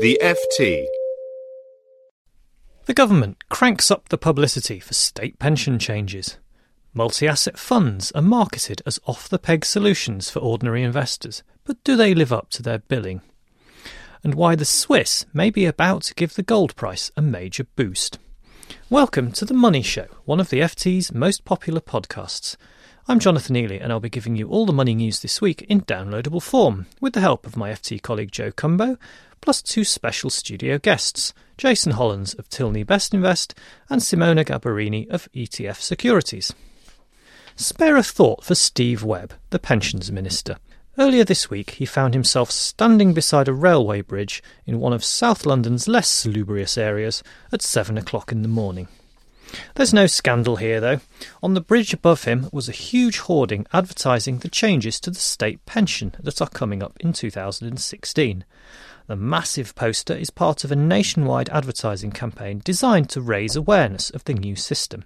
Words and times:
The 0.00 0.16
FT. 0.22 0.86
The 2.86 2.94
government 2.94 3.48
cranks 3.48 3.90
up 3.90 4.08
the 4.08 4.16
publicity 4.16 4.78
for 4.78 4.94
state 4.94 5.40
pension 5.40 5.80
changes. 5.80 6.38
Multi 6.94 7.26
asset 7.26 7.58
funds 7.58 8.12
are 8.12 8.22
marketed 8.22 8.80
as 8.86 9.00
off 9.06 9.28
the 9.28 9.40
peg 9.40 9.64
solutions 9.64 10.30
for 10.30 10.38
ordinary 10.38 10.84
investors, 10.84 11.42
but 11.64 11.82
do 11.82 11.96
they 11.96 12.14
live 12.14 12.32
up 12.32 12.48
to 12.50 12.62
their 12.62 12.78
billing? 12.78 13.22
And 14.22 14.36
why 14.36 14.54
the 14.54 14.64
Swiss 14.64 15.26
may 15.32 15.50
be 15.50 15.64
about 15.64 16.02
to 16.02 16.14
give 16.14 16.34
the 16.34 16.44
gold 16.44 16.76
price 16.76 17.10
a 17.16 17.20
major 17.20 17.64
boost. 17.64 18.20
Welcome 18.88 19.32
to 19.32 19.44
The 19.44 19.52
Money 19.52 19.82
Show, 19.82 20.06
one 20.24 20.38
of 20.38 20.50
the 20.50 20.60
FT's 20.60 21.12
most 21.12 21.44
popular 21.44 21.80
podcasts. 21.80 22.56
I'm 23.08 23.18
Jonathan 23.18 23.56
Eley, 23.56 23.80
and 23.80 23.90
I'll 23.90 23.98
be 23.98 24.10
giving 24.10 24.36
you 24.36 24.48
all 24.48 24.64
the 24.64 24.72
money 24.72 24.94
news 24.94 25.20
this 25.20 25.40
week 25.40 25.62
in 25.62 25.80
downloadable 25.80 26.42
form, 26.42 26.86
with 27.00 27.14
the 27.14 27.20
help 27.20 27.46
of 27.46 27.56
my 27.56 27.70
FT 27.70 28.00
colleague 28.00 28.30
Joe 28.30 28.52
Cumbo, 28.52 28.96
plus 29.40 29.62
two 29.62 29.84
special 29.84 30.30
studio 30.30 30.78
guests 30.78 31.32
Jason 31.56 31.92
Hollands 31.92 32.34
of 32.34 32.48
Tilney 32.48 32.84
Bestinvest 32.84 33.52
and 33.90 34.00
Simona 34.00 34.44
Gambarini 34.44 35.08
of 35.08 35.28
ETF 35.32 35.80
Securities. 35.80 36.52
Spare 37.56 37.96
a 37.96 38.02
thought 38.02 38.44
for 38.44 38.54
Steve 38.54 39.02
Webb, 39.02 39.34
the 39.50 39.58
Pensions 39.58 40.12
Minister. 40.12 40.56
Earlier 40.96 41.24
this 41.24 41.50
week, 41.50 41.70
he 41.70 41.86
found 41.86 42.14
himself 42.14 42.50
standing 42.50 43.14
beside 43.14 43.48
a 43.48 43.52
railway 43.52 44.00
bridge 44.00 44.42
in 44.66 44.80
one 44.80 44.92
of 44.92 45.04
South 45.04 45.46
London's 45.46 45.88
less 45.88 46.08
salubrious 46.08 46.78
areas 46.78 47.22
at 47.52 47.62
seven 47.62 47.98
o'clock 47.98 48.32
in 48.32 48.42
the 48.42 48.48
morning. 48.48 48.88
There's 49.74 49.94
no 49.94 50.06
scandal 50.06 50.56
here, 50.56 50.80
though. 50.80 51.00
On 51.42 51.54
the 51.54 51.60
bridge 51.60 51.92
above 51.92 52.24
him 52.24 52.48
was 52.52 52.68
a 52.68 52.72
huge 52.72 53.18
hoarding 53.18 53.66
advertising 53.72 54.38
the 54.38 54.48
changes 54.48 55.00
to 55.00 55.10
the 55.10 55.18
state 55.18 55.64
pension 55.66 56.14
that 56.20 56.42
are 56.42 56.48
coming 56.48 56.82
up 56.82 56.96
in 57.00 57.12
2016. 57.12 58.44
The 59.08 59.16
massive 59.16 59.74
poster 59.74 60.12
is 60.12 60.28
part 60.28 60.64
of 60.64 60.70
a 60.70 60.76
nationwide 60.76 61.48
advertising 61.48 62.10
campaign 62.10 62.60
designed 62.62 63.08
to 63.08 63.22
raise 63.22 63.56
awareness 63.56 64.10
of 64.10 64.22
the 64.24 64.34
new 64.34 64.54
system, 64.54 65.04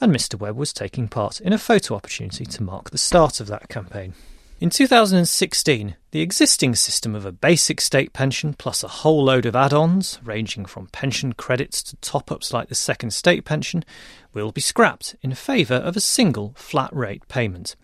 and 0.00 0.10
Mr. 0.10 0.38
Webb 0.38 0.56
was 0.56 0.72
taking 0.72 1.08
part 1.08 1.42
in 1.42 1.52
a 1.52 1.58
photo 1.58 1.94
opportunity 1.94 2.46
to 2.46 2.62
mark 2.62 2.88
the 2.88 2.96
start 2.96 3.40
of 3.40 3.46
that 3.48 3.68
campaign. 3.68 4.14
In 4.60 4.70
2016, 4.70 5.94
the 6.10 6.22
existing 6.22 6.74
system 6.74 7.14
of 7.14 7.26
a 7.26 7.32
basic 7.32 7.82
state 7.82 8.14
pension 8.14 8.54
plus 8.54 8.82
a 8.82 8.88
whole 8.88 9.22
load 9.24 9.44
of 9.44 9.54
add 9.54 9.74
ons, 9.74 10.18
ranging 10.24 10.64
from 10.64 10.86
pension 10.86 11.34
credits 11.34 11.82
to 11.82 11.96
top 11.96 12.32
ups 12.32 12.50
like 12.50 12.70
the 12.70 12.74
second 12.74 13.10
state 13.10 13.44
pension, 13.44 13.84
will 14.32 14.52
be 14.52 14.62
scrapped 14.62 15.16
in 15.20 15.34
favour 15.34 15.74
of 15.74 15.98
a 15.98 16.00
single 16.00 16.54
flat 16.56 16.96
rate 16.96 17.28
payment. 17.28 17.76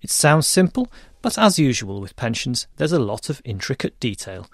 It 0.00 0.10
sounds 0.10 0.46
simple, 0.46 0.92
but 1.22 1.36
as 1.36 1.58
usual 1.58 2.00
with 2.00 2.14
pensions, 2.14 2.68
there's 2.76 2.92
a 2.92 3.00
lot 3.00 3.28
of 3.28 3.42
intricate 3.44 3.98
detail. 3.98 4.46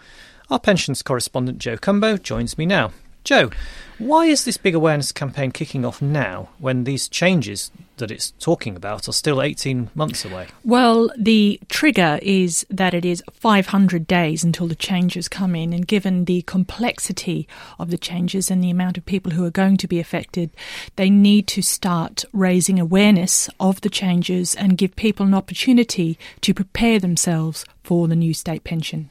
Our 0.50 0.60
pensions 0.60 1.02
correspondent 1.02 1.58
Joe 1.58 1.78
Cumbo 1.78 2.22
joins 2.22 2.58
me 2.58 2.66
now. 2.66 2.92
Joe, 3.24 3.48
why 3.96 4.26
is 4.26 4.44
this 4.44 4.58
big 4.58 4.74
awareness 4.74 5.10
campaign 5.10 5.50
kicking 5.50 5.86
off 5.86 6.02
now 6.02 6.50
when 6.58 6.84
these 6.84 7.08
changes 7.08 7.70
that 7.96 8.10
it's 8.10 8.32
talking 8.32 8.76
about 8.76 9.08
are 9.08 9.12
still 9.12 9.40
18 9.40 9.88
months 9.94 10.26
away? 10.26 10.48
Well, 10.62 11.10
the 11.16 11.58
trigger 11.70 12.18
is 12.20 12.66
that 12.68 12.92
it 12.92 13.06
is 13.06 13.22
500 13.32 14.06
days 14.06 14.44
until 14.44 14.66
the 14.66 14.74
changes 14.74 15.26
come 15.26 15.54
in, 15.56 15.72
and 15.72 15.86
given 15.86 16.26
the 16.26 16.42
complexity 16.42 17.48
of 17.78 17.90
the 17.90 17.96
changes 17.96 18.50
and 18.50 18.62
the 18.62 18.70
amount 18.70 18.98
of 18.98 19.06
people 19.06 19.32
who 19.32 19.46
are 19.46 19.50
going 19.50 19.78
to 19.78 19.88
be 19.88 20.00
affected, 20.00 20.50
they 20.96 21.08
need 21.08 21.46
to 21.46 21.62
start 21.62 22.26
raising 22.34 22.78
awareness 22.78 23.48
of 23.58 23.80
the 23.80 23.88
changes 23.88 24.54
and 24.54 24.76
give 24.76 24.94
people 24.96 25.24
an 25.24 25.32
opportunity 25.32 26.18
to 26.42 26.52
prepare 26.52 26.98
themselves 26.98 27.64
for 27.82 28.06
the 28.06 28.16
new 28.16 28.34
state 28.34 28.64
pension. 28.64 29.08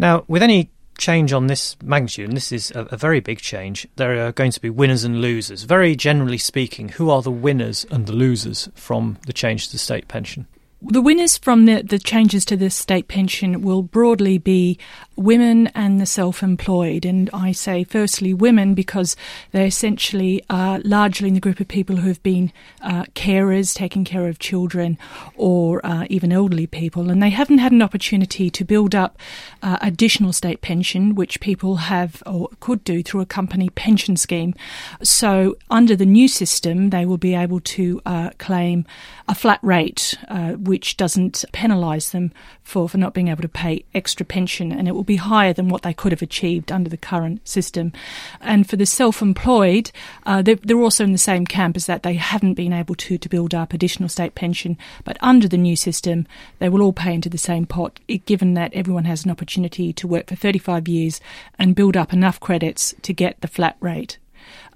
Now, 0.00 0.24
with 0.28 0.42
any 0.42 0.70
change 0.96 1.30
on 1.30 1.46
this 1.46 1.76
magnitude, 1.82 2.28
and 2.28 2.36
this 2.36 2.52
is 2.52 2.70
a, 2.70 2.86
a, 2.86 2.96
very 2.96 3.20
big 3.20 3.38
change, 3.38 3.86
there 3.96 4.26
are 4.26 4.32
going 4.32 4.50
to 4.50 4.60
be 4.60 4.70
winners 4.70 5.04
and 5.04 5.20
losers. 5.20 5.64
Very 5.64 5.94
generally 5.94 6.38
speaking, 6.38 6.88
who 6.88 7.10
are 7.10 7.20
the 7.20 7.30
winners 7.30 7.84
and 7.90 8.06
the 8.06 8.14
losers 8.14 8.70
from 8.74 9.18
the 9.26 9.34
change 9.34 9.66
to 9.66 9.72
the 9.72 9.78
state 9.78 10.08
pension? 10.08 10.46
The 10.80 11.02
winners 11.02 11.36
from 11.36 11.66
the, 11.66 11.82
the 11.82 11.98
changes 11.98 12.46
to 12.46 12.56
the 12.56 12.70
state 12.70 13.08
pension 13.08 13.60
will 13.60 13.82
broadly 13.82 14.38
be 14.38 14.78
women 15.20 15.66
and 15.68 16.00
the 16.00 16.06
self 16.06 16.42
employed. 16.42 17.04
And 17.04 17.28
I 17.32 17.52
say, 17.52 17.84
firstly, 17.84 18.32
women 18.32 18.74
because 18.74 19.16
they 19.52 19.66
essentially 19.66 20.42
are 20.48 20.80
largely 20.80 21.28
in 21.28 21.34
the 21.34 21.40
group 21.40 21.60
of 21.60 21.68
people 21.68 21.96
who 21.96 22.08
have 22.08 22.22
been 22.22 22.52
uh, 22.80 23.04
carers, 23.14 23.74
taking 23.74 24.04
care 24.04 24.26
of 24.28 24.38
children, 24.38 24.98
or 25.36 25.84
uh, 25.84 26.06
even 26.08 26.32
elderly 26.32 26.66
people. 26.66 27.10
And 27.10 27.22
they 27.22 27.30
haven't 27.30 27.58
had 27.58 27.72
an 27.72 27.82
opportunity 27.82 28.50
to 28.50 28.64
build 28.64 28.94
up 28.94 29.18
uh, 29.62 29.78
additional 29.82 30.32
state 30.32 30.62
pension, 30.62 31.14
which 31.14 31.40
people 31.40 31.76
have 31.76 32.22
or 32.26 32.48
could 32.60 32.82
do 32.82 33.02
through 33.02 33.20
a 33.20 33.26
company 33.26 33.68
pension 33.68 34.16
scheme. 34.16 34.54
So, 35.02 35.56
under 35.68 35.94
the 35.94 36.06
new 36.06 36.28
system, 36.28 36.90
they 36.90 37.04
will 37.04 37.18
be 37.18 37.34
able 37.34 37.60
to 37.60 38.00
uh, 38.06 38.30
claim 38.38 38.86
a 39.28 39.34
flat 39.34 39.60
rate 39.62 40.16
uh, 40.28 40.52
which 40.52 40.96
doesn't 40.96 41.44
penalise 41.52 42.10
them 42.10 42.32
for, 42.62 42.88
for 42.88 42.98
not 42.98 43.14
being 43.14 43.28
able 43.28 43.42
to 43.42 43.48
pay 43.48 43.84
extra 43.94 44.24
pension, 44.24 44.72
and 44.72 44.88
it 44.88 44.92
will 44.92 45.04
be 45.10 45.16
higher 45.16 45.52
than 45.52 45.68
what 45.68 45.82
they 45.82 45.92
could 45.92 46.12
have 46.12 46.22
achieved 46.22 46.70
under 46.70 46.88
the 46.88 46.96
current 46.96 47.46
system. 47.46 47.92
And 48.40 48.68
for 48.70 48.76
the 48.76 48.86
self 48.86 49.20
employed, 49.20 49.90
uh, 50.24 50.40
they're, 50.40 50.54
they're, 50.54 50.78
also 50.78 51.02
in 51.02 51.10
the 51.10 51.18
same 51.18 51.46
camp 51.46 51.76
as 51.76 51.86
that 51.86 52.04
they 52.04 52.14
haven't 52.14 52.54
been 52.54 52.72
able 52.72 52.94
to, 52.94 53.18
to 53.18 53.28
build 53.28 53.52
up 53.52 53.72
additional 53.72 54.08
state 54.08 54.36
pension, 54.36 54.78
but 55.02 55.18
under 55.20 55.48
the 55.48 55.58
new 55.58 55.74
system, 55.74 56.28
they 56.60 56.68
will 56.68 56.80
all 56.80 56.92
pay 56.92 57.12
into 57.12 57.28
the 57.28 57.36
same 57.36 57.66
pot, 57.66 57.98
given 58.24 58.54
that 58.54 58.72
everyone 58.72 59.04
has 59.04 59.24
an 59.24 59.32
opportunity 59.32 59.92
to 59.92 60.06
work 60.06 60.28
for 60.28 60.36
35 60.36 60.86
years 60.86 61.20
and 61.58 61.74
build 61.74 61.96
up 61.96 62.12
enough 62.12 62.38
credits 62.38 62.94
to 63.02 63.12
get 63.12 63.40
the 63.40 63.48
flat 63.48 63.76
rate. 63.80 64.18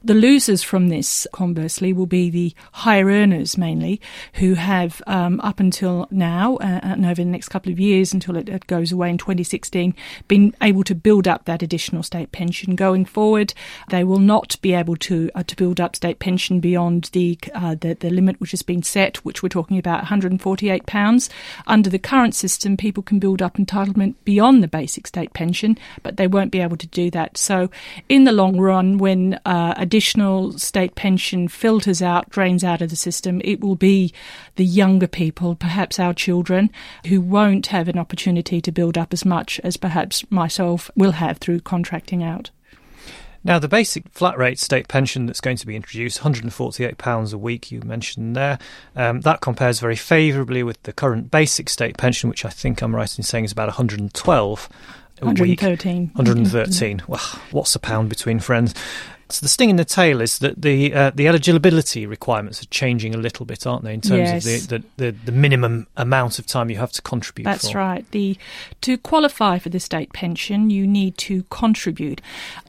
The 0.04 0.12
losers 0.12 0.62
from 0.62 0.88
this, 0.88 1.26
conversely, 1.32 1.94
will 1.94 2.04
be 2.04 2.28
the 2.28 2.54
higher 2.72 3.06
earners 3.06 3.56
mainly, 3.56 4.03
who 4.34 4.53
have 4.53 5.00
um, 5.06 5.41
up 5.41 5.60
until 5.60 6.06
now 6.10 6.56
uh, 6.56 6.81
and 6.82 7.06
over 7.06 7.25
the 7.25 7.31
next 7.31 7.48
couple 7.48 7.72
of 7.72 7.81
years 7.81 8.12
until 8.12 8.37
it, 8.37 8.50
it, 8.50 8.66
goes 8.66 8.93
away 8.93 9.09
in 9.09 9.16
2016, 9.16 9.94
been 10.28 10.55
able 10.61 10.84
to 10.84 10.94
build 10.94 11.26
up 11.26 11.46
that 11.46 11.62
additional 11.62 12.02
state 12.02 12.32
pension. 12.32 12.76
Going 12.76 13.06
forward, 13.06 13.55
they 13.88 14.05
will 14.05 14.19
not 14.19 14.61
be 14.61 14.75
able 14.75 14.96
to 14.96 15.31
uh, 15.34 15.43
to 15.44 15.56
build 15.56 15.81
up 15.81 15.96
state 15.96 16.19
pension 16.19 16.61
beyond 16.61 17.05
the, 17.14 17.38
uh, 17.55 17.75
the 17.75 17.94
the 17.94 18.11
limit 18.11 18.38
which 18.40 18.50
has 18.50 18.62
been 18.62 18.82
set, 18.82 19.25
which 19.25 19.43
we're 19.43 19.49
talking 19.49 19.78
about 19.78 20.00
148 20.00 20.84
pounds. 20.84 21.31
Under 21.67 21.88
the 21.88 21.99
current 21.99 22.34
system, 22.34 22.76
people 22.76 23.02
can 23.02 23.19
build 23.19 23.40
up 23.40 23.56
entitlement 23.56 24.17
beyond 24.26 24.62
the 24.62 24.69
basic 24.69 25.06
state 25.06 25.32
pension, 25.32 25.78
but 26.02 26.19
they 26.19 26.26
won't 26.26 26.52
be 26.52 26.61
able 26.61 26.76
to 26.76 26.87
do 26.88 27.11
that. 27.12 27.38
So, 27.38 27.70
in 28.11 28.25
the 28.25 28.32
long 28.32 28.61
run, 28.61 28.99
when 28.99 29.40
uh, 29.46 29.73
additional 29.94 30.58
state 30.58 30.96
pension 30.96 31.46
filters 31.46 32.02
out, 32.02 32.29
drains 32.29 32.64
out 32.64 32.82
of 32.82 32.91
the 32.91 32.96
system, 32.96 33.41
it 33.44 33.61
will 33.61 33.76
be 33.76 34.12
the 34.56 34.64
younger 34.64 35.06
people, 35.06 35.55
perhaps 35.55 36.00
our 36.00 36.12
children, 36.12 36.69
who 37.06 37.20
won't 37.20 37.69
have 37.69 37.87
an 37.87 37.96
opportunity 37.96 38.61
to 38.61 38.73
build 38.73 38.99
up 38.99 39.12
as 39.12 39.25
much 39.25 39.61
as 39.62 39.76
perhaps 39.76 40.29
myself 40.32 40.91
will 40.96 41.12
have 41.12 41.38
through 41.38 41.61
contracting 41.61 42.25
out. 42.25 42.50
Now, 43.44 43.61
the 43.61 43.69
basic 43.69 44.08
flat 44.08 44.37
rate 44.37 44.58
state 44.58 44.88
pension 44.88 45.26
that's 45.26 45.41
going 45.41 45.58
to 45.58 45.67
be 45.67 45.76
introduced, 45.76 46.23
£148 46.23 47.32
a 47.32 47.38
week, 47.38 47.70
you 47.70 47.81
mentioned 47.82 48.35
there, 48.35 48.58
um, 48.97 49.20
that 49.20 49.43
compares 49.43 49.79
very 49.79 49.94
favourably 49.94 50.64
with 50.64 50.82
the 50.82 50.93
current 50.93 51.31
basic 51.31 51.69
state 51.69 51.97
pension, 51.97 52.29
which 52.29 52.44
I 52.44 52.50
think 52.50 52.82
I'm 52.82 52.97
right 52.97 53.17
in 53.17 53.23
saying 53.23 53.44
is 53.44 53.52
about 53.52 53.69
112 53.69 54.69
a 55.20 55.26
113. 55.26 56.00
week. 56.00 56.14
113. 56.17 57.02
Well, 57.06 57.20
what's 57.52 57.75
a 57.76 57.79
pound 57.79 58.08
between 58.08 58.40
friends? 58.40 58.75
So 59.29 59.43
the 59.44 59.49
sting 59.49 59.71
in 59.71 59.76
the 59.76 59.85
tail 59.85 60.21
is 60.21 60.38
that 60.41 60.61
the 60.61 60.93
uh, 60.94 61.11
the 61.15 61.26
eligibility 61.29 62.06
requirements 62.06 62.62
are 62.62 62.67
changing 62.67 63.15
a 63.15 63.19
little 63.19 63.47
bit, 63.47 63.67
aren't 63.67 63.85
they, 63.85 63.94
in 63.94 64.00
terms 64.00 64.44
Yes. 64.44 64.62
of 64.65 64.69
the, 64.69 64.79
the, 64.79 64.85
the, 65.12 65.19
the 65.26 65.32
minimum 65.32 65.87
amount 65.97 66.38
of 66.38 66.47
time 66.47 66.71
you 66.71 66.76
have 66.76 66.93
to 66.93 67.03
contribute 67.03 67.44
That's 67.44 67.71
for. 67.71 67.79
right. 67.79 68.09
The 68.11 68.37
to 68.82 68.99
qualify 68.99 69.59
for 69.59 69.71
the 69.71 69.81
state 69.81 70.12
pension, 70.12 70.71
you 70.71 70.87
need 70.87 71.17
to 71.19 71.44
contribute. 71.44 72.21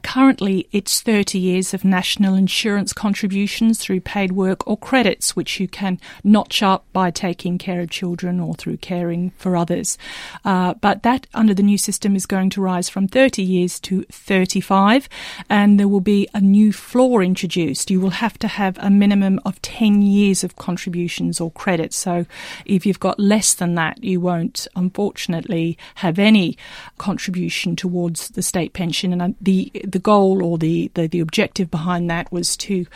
Currently, 0.02 0.68
it's 0.72 1.00
30 1.00 1.38
years 1.38 1.74
of 1.74 1.84
national 1.84 2.34
insurance 2.34 2.92
contributions 2.92 3.78
through 3.78 4.00
paid 4.00 4.32
work 4.32 4.66
or 4.66 4.76
credits, 4.76 5.36
which 5.36 5.60
you 5.60 5.68
can 5.68 6.00
notch 6.24 6.62
up 6.62 6.84
by 6.92 7.10
taking 7.10 7.58
care 7.58 7.80
of 7.80 7.90
children 7.90 8.40
or 8.40 8.54
through 8.54 8.78
caring 8.78 9.30
for 9.36 9.56
others. 9.56 9.98
Uh, 10.44 10.74
but 10.74 11.02
that, 11.02 11.26
under 11.34 11.54
the 11.54 11.62
new 11.62 11.78
system, 11.78 12.16
is 12.16 12.26
going 12.26 12.50
to 12.50 12.60
rise 12.60 12.88
from 12.88 13.08
30 13.08 13.42
years 13.42 13.78
to 13.80 14.04
35, 14.10 15.08
and 15.50 15.78
there 15.78 15.88
will 15.88 16.00
be 16.00 16.28
a 16.34 16.40
new 16.46 16.72
floor 16.72 17.22
introduced. 17.22 17.90
You 17.90 18.00
will 18.00 18.10
have 18.10 18.38
to 18.38 18.48
have 18.48 18.78
a 18.78 18.90
minimum 18.90 19.40
of 19.44 19.60
10 19.62 20.02
years 20.02 20.44
of 20.44 20.56
contributions 20.56 21.40
or 21.40 21.50
credits. 21.50 21.96
So 21.96 22.26
if 22.64 22.86
you've 22.86 23.00
got 23.00 23.20
less 23.20 23.54
than 23.54 23.74
that, 23.74 24.02
you 24.02 24.20
won't, 24.20 24.66
unfortunately, 24.76 25.76
have 25.96 26.18
any 26.18 26.56
contribution 26.98 27.76
towards 27.76 28.30
the 28.30 28.42
state 28.42 28.72
pension. 28.72 29.12
And 29.12 29.22
uh, 29.22 29.36
the 29.40 29.70
the 29.84 29.98
goal 29.98 30.44
or 30.44 30.58
the, 30.58 30.90
the, 30.94 31.06
the 31.06 31.20
objective 31.20 31.70
behind 31.70 32.08
that 32.10 32.30
was 32.32 32.56
to 32.58 32.86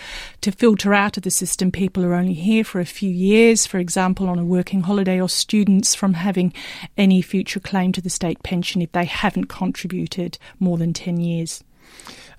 to 0.40 0.52
filter 0.52 0.94
out 0.94 1.16
of 1.16 1.22
the 1.22 1.30
system 1.30 1.70
people 1.70 2.02
who 2.02 2.10
are 2.10 2.14
only 2.14 2.34
here 2.34 2.64
for 2.64 2.80
a 2.80 2.86
few 2.86 3.10
years, 3.10 3.66
for 3.66 3.78
example, 3.78 4.28
on 4.28 4.38
a 4.38 4.44
working 4.44 4.82
holiday, 4.82 5.20
or 5.20 5.28
students 5.28 5.94
from 5.94 6.14
having 6.14 6.52
any 6.96 7.22
future 7.22 7.60
claim 7.60 7.92
to 7.92 8.00
the 8.00 8.10
state 8.10 8.42
pension 8.42 8.82
if 8.82 8.92
they 8.92 9.04
haven't 9.04 9.46
contributed 9.46 10.38
more 10.58 10.78
than 10.78 10.92
10 10.92 11.20
years. 11.20 11.64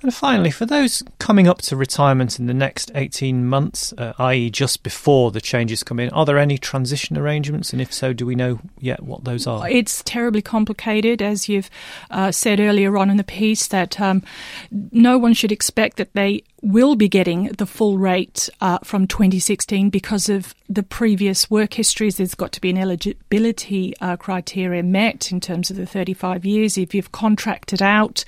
And 0.01 0.13
finally, 0.13 0.49
for 0.49 0.65
those 0.65 1.03
coming 1.19 1.47
up 1.47 1.61
to 1.63 1.75
retirement 1.75 2.39
in 2.39 2.47
the 2.47 2.53
next 2.53 2.91
18 2.95 3.45
months, 3.45 3.93
uh, 3.97 4.13
i.e., 4.17 4.49
just 4.49 4.81
before 4.81 5.29
the 5.29 5.41
changes 5.41 5.83
come 5.83 5.99
in, 5.99 6.09
are 6.09 6.25
there 6.25 6.39
any 6.39 6.57
transition 6.57 7.17
arrangements? 7.17 7.71
And 7.71 7.81
if 7.81 7.93
so, 7.93 8.11
do 8.11 8.25
we 8.25 8.33
know 8.33 8.59
yet 8.79 9.03
what 9.03 9.25
those 9.25 9.45
are? 9.45 9.69
It's 9.69 10.01
terribly 10.03 10.41
complicated, 10.41 11.21
as 11.21 11.47
you've 11.47 11.69
uh, 12.09 12.31
said 12.31 12.59
earlier 12.59 12.97
on 12.97 13.11
in 13.11 13.17
the 13.17 13.23
piece, 13.23 13.67
that 13.67 14.01
um, 14.01 14.23
no 14.71 15.19
one 15.19 15.33
should 15.33 15.51
expect 15.51 15.97
that 15.97 16.13
they 16.13 16.43
will 16.61 16.95
be 16.95 17.09
getting 17.09 17.45
the 17.57 17.65
full 17.65 17.97
rate 17.97 18.49
uh, 18.61 18.77
from 18.83 19.07
2016 19.07 19.89
because 19.89 20.29
of 20.29 20.53
the 20.69 20.83
previous 20.83 21.49
work 21.49 21.73
histories. 21.73 22.17
There's 22.17 22.35
got 22.35 22.51
to 22.53 22.61
be 22.61 22.69
an 22.69 22.77
eligibility 22.77 23.93
uh, 23.99 24.15
criteria 24.15 24.83
met 24.83 25.31
in 25.31 25.39
terms 25.39 25.71
of 25.71 25.75
the 25.75 25.85
35 25.85 26.45
years. 26.45 26.77
If 26.77 26.93
you've 26.93 27.11
contracted 27.11 27.81
out, 27.81 28.23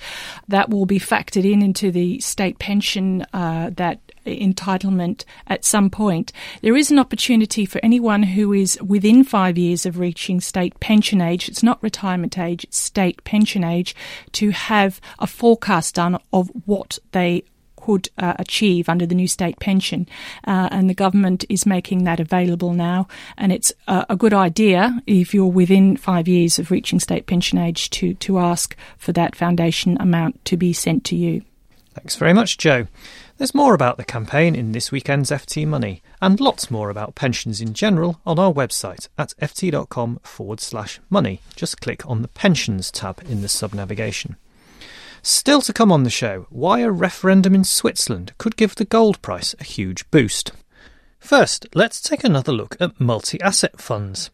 that 0.48 0.68
will 0.68 0.86
be 0.86 0.98
factored 0.98 1.50
in 1.50 1.62
into 1.64 1.90
the 1.90 2.20
state 2.20 2.58
pension 2.58 3.26
uh, 3.32 3.70
that 3.76 4.00
entitlement 4.26 5.24
at 5.46 5.64
some 5.64 5.90
point. 5.90 6.32
There 6.62 6.76
is 6.76 6.90
an 6.90 6.98
opportunity 6.98 7.66
for 7.66 7.80
anyone 7.82 8.22
who 8.22 8.52
is 8.52 8.80
within 8.82 9.24
five 9.24 9.58
years 9.58 9.84
of 9.86 9.98
reaching 9.98 10.40
state 10.40 10.78
pension 10.80 11.20
age, 11.20 11.48
it's 11.48 11.62
not 11.62 11.82
retirement 11.82 12.38
age, 12.38 12.64
it's 12.64 12.78
state 12.78 13.22
pension 13.24 13.64
age, 13.64 13.94
to 14.32 14.50
have 14.50 15.00
a 15.18 15.26
forecast 15.26 15.96
done 15.96 16.18
of 16.32 16.50
what 16.66 16.98
they 17.12 17.44
could 17.84 18.08
uh, 18.16 18.32
achieve 18.38 18.88
under 18.88 19.04
the 19.04 19.14
new 19.14 19.28
state 19.28 19.58
pension. 19.60 20.08
Uh, 20.46 20.68
and 20.70 20.88
the 20.88 20.94
government 20.94 21.44
is 21.50 21.66
making 21.66 22.04
that 22.04 22.18
available 22.18 22.72
now. 22.72 23.06
And 23.36 23.52
it's 23.52 23.72
a 23.86 24.16
good 24.16 24.32
idea 24.32 25.02
if 25.06 25.34
you're 25.34 25.46
within 25.46 25.98
five 25.98 26.26
years 26.26 26.58
of 26.58 26.70
reaching 26.70 26.98
state 26.98 27.26
pension 27.26 27.58
age 27.58 27.90
to, 27.90 28.14
to 28.14 28.38
ask 28.38 28.74
for 28.96 29.12
that 29.12 29.36
foundation 29.36 29.98
amount 30.00 30.42
to 30.46 30.56
be 30.56 30.72
sent 30.72 31.04
to 31.04 31.16
you. 31.16 31.42
Thanks 31.94 32.16
very 32.16 32.32
much, 32.32 32.58
Joe. 32.58 32.88
There's 33.38 33.54
more 33.54 33.72
about 33.72 33.96
the 33.96 34.04
campaign 34.04 34.56
in 34.56 34.72
this 34.72 34.90
weekend's 34.90 35.30
FT 35.30 35.66
Money, 35.66 36.02
and 36.20 36.40
lots 36.40 36.70
more 36.70 36.90
about 36.90 37.14
pensions 37.14 37.60
in 37.60 37.72
general 37.72 38.20
on 38.26 38.38
our 38.38 38.52
website 38.52 39.08
at 39.16 39.32
ft.com 39.40 40.18
forward 40.24 40.60
slash 40.60 41.00
money. 41.08 41.40
Just 41.54 41.80
click 41.80 42.04
on 42.06 42.22
the 42.22 42.28
Pensions 42.28 42.90
tab 42.90 43.22
in 43.28 43.42
the 43.42 43.48
sub 43.48 43.74
navigation. 43.74 44.36
Still 45.22 45.62
to 45.62 45.72
come 45.72 45.92
on 45.92 46.02
the 46.02 46.10
show, 46.10 46.46
why 46.50 46.80
a 46.80 46.90
referendum 46.90 47.54
in 47.54 47.64
Switzerland 47.64 48.32
could 48.38 48.56
give 48.56 48.74
the 48.74 48.84
gold 48.84 49.22
price 49.22 49.54
a 49.60 49.64
huge 49.64 50.10
boost. 50.10 50.52
First, 51.18 51.66
let's 51.74 52.02
take 52.02 52.24
another 52.24 52.52
look 52.52 52.76
at 52.80 53.00
multi 53.00 53.40
asset 53.40 53.80
funds. 53.80 54.30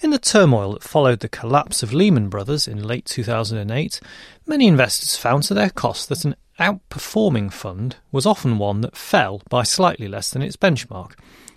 In 0.00 0.10
the 0.10 0.18
turmoil 0.18 0.74
that 0.74 0.82
followed 0.82 1.20
the 1.20 1.28
collapse 1.28 1.82
of 1.82 1.94
Lehman 1.94 2.28
Brothers 2.28 2.68
in 2.68 2.82
late 2.82 3.06
2008, 3.06 4.00
many 4.46 4.66
investors 4.66 5.16
found 5.16 5.44
to 5.44 5.54
their 5.54 5.70
cost 5.70 6.10
that 6.10 6.24
an 6.24 6.34
outperforming 6.58 7.52
fund 7.52 7.96
was 8.12 8.26
often 8.26 8.58
one 8.58 8.80
that 8.82 8.96
fell 8.96 9.42
by 9.48 9.62
slightly 9.62 10.08
less 10.08 10.30
than 10.30 10.42
its 10.42 10.56
benchmark. 10.56 11.12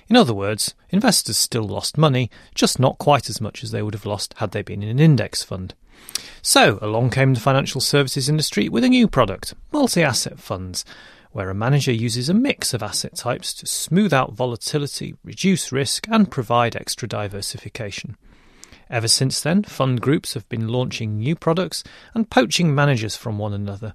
In 0.09 0.15
other 0.15 0.33
words, 0.33 0.73
investors 0.89 1.38
still 1.38 1.65
lost 1.65 1.97
money, 1.97 2.29
just 2.55 2.79
not 2.79 2.97
quite 2.97 3.29
as 3.29 3.41
much 3.41 3.63
as 3.63 3.71
they 3.71 3.81
would 3.81 3.94
have 3.94 4.05
lost 4.05 4.33
had 4.38 4.51
they 4.51 4.61
been 4.61 4.81
in 4.81 4.89
an 4.89 4.99
index 4.99 5.44
fund. 5.44 5.73
So, 6.41 6.79
along 6.81 7.09
came 7.09 7.33
the 7.33 7.39
financial 7.39 7.81
services 7.81 8.29
industry 8.29 8.69
with 8.69 8.83
a 8.83 8.89
new 8.89 9.07
product, 9.07 9.53
multi 9.71 10.01
asset 10.01 10.39
funds, 10.39 10.85
where 11.31 11.49
a 11.49 11.55
manager 11.55 11.91
uses 11.91 12.29
a 12.29 12.33
mix 12.33 12.73
of 12.73 12.81
asset 12.81 13.15
types 13.15 13.53
to 13.55 13.65
smooth 13.65 14.13
out 14.13 14.33
volatility, 14.33 15.15
reduce 15.23 15.71
risk, 15.71 16.07
and 16.09 16.31
provide 16.31 16.75
extra 16.75 17.07
diversification. 17.07 18.15
Ever 18.89 19.07
since 19.09 19.41
then, 19.41 19.63
fund 19.63 20.01
groups 20.01 20.33
have 20.33 20.47
been 20.47 20.69
launching 20.69 21.17
new 21.17 21.35
products 21.35 21.83
and 22.13 22.29
poaching 22.29 22.73
managers 22.73 23.17
from 23.17 23.38
one 23.38 23.53
another. 23.53 23.94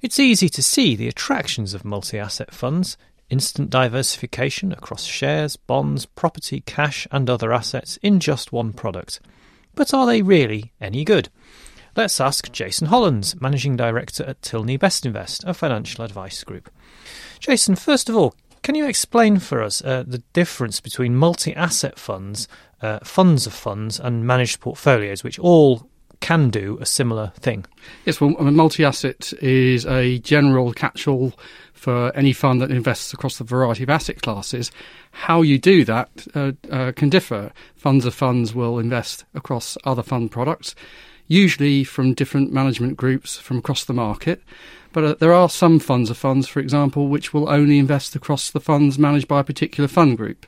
It's 0.00 0.18
easy 0.18 0.48
to 0.48 0.62
see 0.62 0.96
the 0.96 1.08
attractions 1.08 1.74
of 1.74 1.84
multi 1.84 2.18
asset 2.18 2.52
funds 2.52 2.96
instant 3.32 3.70
diversification 3.70 4.72
across 4.72 5.04
shares, 5.04 5.56
bonds, 5.56 6.04
property, 6.04 6.60
cash, 6.60 7.08
and 7.10 7.30
other 7.30 7.50
assets 7.50 7.96
in 8.02 8.20
just 8.20 8.52
one 8.52 8.74
product. 8.74 9.20
But 9.74 9.94
are 9.94 10.04
they 10.04 10.20
really 10.20 10.72
any 10.82 11.02
good? 11.02 11.30
Let's 11.96 12.20
ask 12.20 12.52
Jason 12.52 12.88
Hollands, 12.88 13.40
Managing 13.40 13.74
Director 13.74 14.24
at 14.24 14.42
Tilney 14.42 14.78
Bestinvest, 14.78 15.44
a 15.46 15.54
financial 15.54 16.04
advice 16.04 16.44
group. 16.44 16.70
Jason, 17.40 17.74
first 17.74 18.10
of 18.10 18.16
all, 18.16 18.34
can 18.62 18.74
you 18.74 18.86
explain 18.86 19.38
for 19.38 19.62
us 19.62 19.82
uh, 19.82 20.04
the 20.06 20.22
difference 20.34 20.80
between 20.80 21.16
multi 21.16 21.54
asset 21.54 21.98
funds, 21.98 22.48
uh, 22.82 22.98
funds 23.02 23.46
of 23.46 23.54
funds, 23.54 23.98
and 23.98 24.26
managed 24.26 24.60
portfolios, 24.60 25.24
which 25.24 25.38
all 25.38 25.88
can 26.22 26.48
do 26.48 26.78
a 26.80 26.86
similar 26.86 27.32
thing? 27.36 27.66
Yes, 28.06 28.20
well, 28.20 28.34
I 28.40 28.44
multi-asset 28.48 29.34
is 29.42 29.84
a 29.84 30.18
general 30.20 30.72
catch-all 30.72 31.34
for 31.74 32.16
any 32.16 32.32
fund 32.32 32.62
that 32.62 32.70
invests 32.70 33.12
across 33.12 33.40
a 33.40 33.44
variety 33.44 33.82
of 33.82 33.90
asset 33.90 34.22
classes. 34.22 34.70
How 35.10 35.42
you 35.42 35.58
do 35.58 35.84
that 35.84 36.08
uh, 36.34 36.52
uh, 36.70 36.92
can 36.92 37.10
differ. 37.10 37.52
Funds 37.74 38.06
of 38.06 38.14
funds 38.14 38.54
will 38.54 38.78
invest 38.78 39.24
across 39.34 39.76
other 39.84 40.02
fund 40.02 40.30
products, 40.30 40.76
usually 41.26 41.82
from 41.82 42.14
different 42.14 42.52
management 42.52 42.96
groups 42.96 43.36
from 43.36 43.58
across 43.58 43.84
the 43.84 43.92
market. 43.92 44.42
But 44.92 45.04
uh, 45.04 45.14
there 45.18 45.32
are 45.32 45.48
some 45.48 45.80
funds 45.80 46.08
of 46.08 46.16
funds, 46.16 46.46
for 46.46 46.60
example, 46.60 47.08
which 47.08 47.34
will 47.34 47.48
only 47.48 47.78
invest 47.78 48.14
across 48.14 48.50
the 48.50 48.60
funds 48.60 48.98
managed 48.98 49.26
by 49.26 49.40
a 49.40 49.44
particular 49.44 49.88
fund 49.88 50.16
group. 50.16 50.46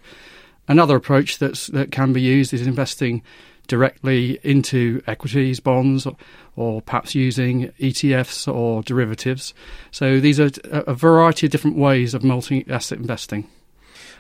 Another 0.69 0.97
approach 0.97 1.39
that's, 1.39 1.67
that 1.69 1.91
can 1.91 2.13
be 2.13 2.23
used 2.23 2.55
is 2.55 2.67
investing 2.67 3.23
directly 3.67 4.39
into 4.43 5.03
equities, 5.07 5.61
bonds, 5.61 6.07
or, 6.07 6.17
or 6.57 6.83
perhaps 6.83 7.15
using 7.15 7.69
ETFs 7.81 8.53
or 8.53 8.83
derivatives. 8.83 9.55
So 9.91 10.21
these 10.21 10.39
are 10.41 10.51
a, 10.65 10.95
variety 10.95 11.47
of 11.47 11.53
different 11.53 11.77
ways 11.77 12.15
of 12.15 12.25
multi 12.25 12.65
asset 12.69 12.99
investing. 12.99 13.49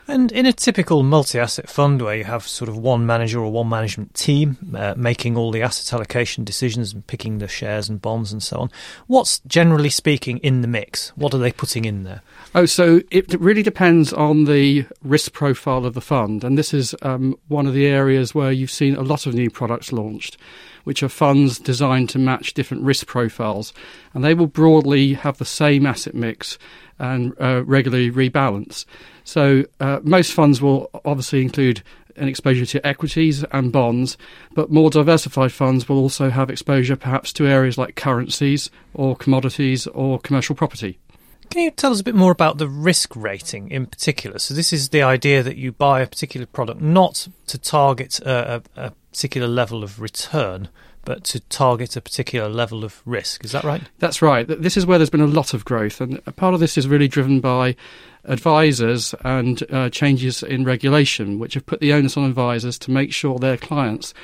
And 0.07 0.31
in 0.33 0.45
a 0.45 0.53
typical 0.53 1.03
multi 1.03 1.39
asset 1.39 1.69
fund 1.69 2.03
where 2.03 2.17
you 2.17 2.25
have 2.25 2.47
sort 2.47 2.69
of 2.69 2.77
one 2.77 3.07
manager 3.07 3.41
or 3.41 3.51
one 3.51 3.71
management 3.71 4.13
team 4.15 4.59
uh, 4.77 4.95
making 4.97 5.37
all 5.37 5.51
the 5.51 5.63
asset 5.63 5.95
allocation 5.95 6.45
decisions 6.45 6.93
and 6.93 7.07
picking 7.07 7.39
the 7.39 7.49
shares 7.49 7.89
and 7.89 8.03
bonds 8.03 8.31
and 8.31 8.43
so 8.43 8.59
on, 8.59 8.71
what's 9.07 9.39
generally 9.47 9.89
speaking 9.89 10.39
in 10.39 10.61
the 10.61 10.69
mix? 10.69 11.09
What 11.17 11.33
are 11.33 11.39
they 11.39 11.53
putting 11.53 11.87
in 11.87 12.05
there? 12.05 12.21
Oh, 12.55 12.67
so 12.67 13.01
it 13.11 13.33
really 13.41 13.63
depends 13.63 14.13
on 14.13 14.45
the 14.45 14.85
risk 15.03 15.33
profile 15.33 15.87
of 15.87 15.95
the 15.95 16.03
fund. 16.03 16.45
And 16.45 16.59
this 16.59 16.75
is 16.75 16.95
um, 17.01 17.39
one 17.49 17.67
of 17.67 17.73
the 17.73 17.87
areas 17.87 18.35
where 18.35 18.53
you've 18.53 18.71
seen 18.71 18.97
a 18.97 19.03
lot 19.03 19.27
of 19.27 19.33
new 19.35 19.49
products 19.49 19.91
launched, 19.91 20.37
which 20.85 21.03
are 21.03 21.09
funds 21.09 21.59
designed 21.59 22.09
to 22.11 22.19
match 22.19 22.55
different 22.55 22.85
risk 22.85 23.07
profiles. 23.07 23.73
And 24.13 24.25
they 24.25 24.35
will 24.35 24.47
broadly 24.47 25.15
have 25.15 25.39
the 25.39 25.45
same 25.45 25.87
asset 25.87 26.15
mix 26.15 26.59
and 26.99 27.35
uh, 27.41 27.65
regularly 27.65 28.11
rebalance. 28.11 28.85
So 29.25 29.65
uh, 29.81 30.01
most 30.03 30.33
funds 30.33 30.63
will 30.63 30.91
obviously 31.05 31.43
include 31.43 31.83
an 32.17 32.29
exposure 32.29 32.67
to 32.67 32.87
equities 32.87 33.45
and 33.45 33.73
bonds, 33.73 34.17
but 34.55 34.71
more 34.71 34.91
diversified 34.91 35.53
funds 35.53 35.89
will 35.89 35.99
also 35.99 36.31
have 36.31 36.51
exposure 36.51 36.97
perhaps 36.97 37.33
to 37.35 37.47
areas 37.47 37.77
like 37.77 37.97
currencies 37.97 38.71
or 38.93 39.17
commodities 39.17 39.87
or 39.89 40.21
commercial 40.21 40.55
property. 40.55 40.99
Can 41.51 41.63
you 41.63 41.71
tell 41.71 41.93
us 41.93 42.01
a 42.01 42.05
bit 42.05 42.15
more 42.15 42.33
about 42.33 42.59
the 42.59 42.69
risk 42.69 43.15
rating 43.15 43.71
in 43.71 43.87
particular? 43.87 44.39
So, 44.39 44.55
this 44.55 44.73
is 44.73 44.89
the 44.89 45.03
idea 45.03 45.43
that 45.43 45.57
you 45.57 45.73
buy 45.73 46.01
a 46.01 46.07
particular 46.07 46.47
product 46.47 46.81
not 46.81 47.29
to 47.47 47.59
target 47.59 48.19
a, 48.21 48.63
a, 48.77 48.87
a 48.87 48.93
particular 49.11 49.47
level 49.47 49.85
of 49.85 50.01
return, 50.01 50.69
but 51.05 51.25
to 51.25 51.41
target 51.41 51.97
a 51.97 52.01
particular 52.01 52.49
level 52.49 52.85
of 52.85 53.03
risk. 53.05 53.45
Is 53.45 53.53
that 53.53 53.65
right? 53.65 53.83
That's 53.99 54.23
right. 54.23 54.47
This 54.47 54.77
is 54.77 54.87
where 54.87 54.99
there's 54.99 55.11
been 55.11 55.21
a 55.21 55.27
lot 55.27 55.55
of 55.55 55.65
growth, 55.65 56.01
and 56.01 56.25
part 56.37 56.55
of 56.55 56.61
this 56.61 56.77
is 56.77 56.89
really 56.89 57.09
driven 57.09 57.41
by 57.41 57.77
advisors 58.25 59.15
and 59.25 59.63
uh, 59.71 59.91
changes 59.91 60.43
in 60.43 60.65
regulation, 60.65 61.39
which 61.39 61.55
have 61.55 61.67
put 61.67 61.81
the 61.81 61.93
onus 61.93 62.17
on 62.17 62.25
advisors 62.25 62.79
to 62.79 62.91
make 62.91 63.13
sure 63.13 63.39
their 63.39 63.57
clients 63.57 64.15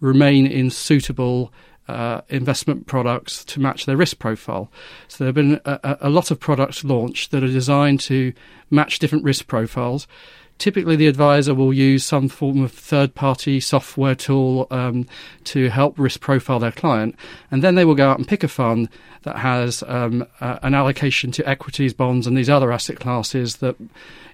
remain 0.00 0.46
in 0.46 0.70
suitable 0.70 1.52
uh, 1.88 2.20
investment 2.28 2.86
products 2.86 3.44
to 3.44 3.60
match 3.60 3.86
their 3.86 3.96
risk 3.96 4.18
profile. 4.18 4.70
So 5.08 5.24
there 5.24 5.28
have 5.28 5.34
been 5.34 5.60
a, 5.64 5.98
a, 6.02 6.10
lot 6.10 6.30
of 6.30 6.40
products 6.40 6.84
launched 6.84 7.30
that 7.30 7.44
are 7.44 7.48
designed 7.48 8.00
to 8.00 8.32
match 8.70 8.98
different 8.98 9.24
risk 9.24 9.46
profiles. 9.46 10.08
Typically, 10.58 10.96
the 10.96 11.06
advisor 11.06 11.54
will 11.54 11.72
use 11.72 12.02
some 12.02 12.28
form 12.28 12.62
of 12.62 12.72
third 12.72 13.14
party 13.14 13.60
software 13.60 14.14
tool 14.14 14.66
um, 14.70 15.06
to 15.44 15.68
help 15.68 15.98
risk 15.98 16.20
profile 16.20 16.58
their 16.58 16.72
client. 16.72 17.14
And 17.50 17.62
then 17.62 17.74
they 17.74 17.84
will 17.84 17.94
go 17.94 18.08
out 18.08 18.16
and 18.18 18.26
pick 18.26 18.42
a 18.42 18.48
fund 18.48 18.88
that 19.24 19.36
has 19.36 19.84
um, 19.86 20.26
uh, 20.40 20.58
an 20.62 20.74
allocation 20.74 21.30
to 21.32 21.46
equities, 21.46 21.92
bonds, 21.92 22.26
and 22.26 22.36
these 22.36 22.48
other 22.48 22.72
asset 22.72 22.98
classes 22.98 23.56
that 23.56 23.76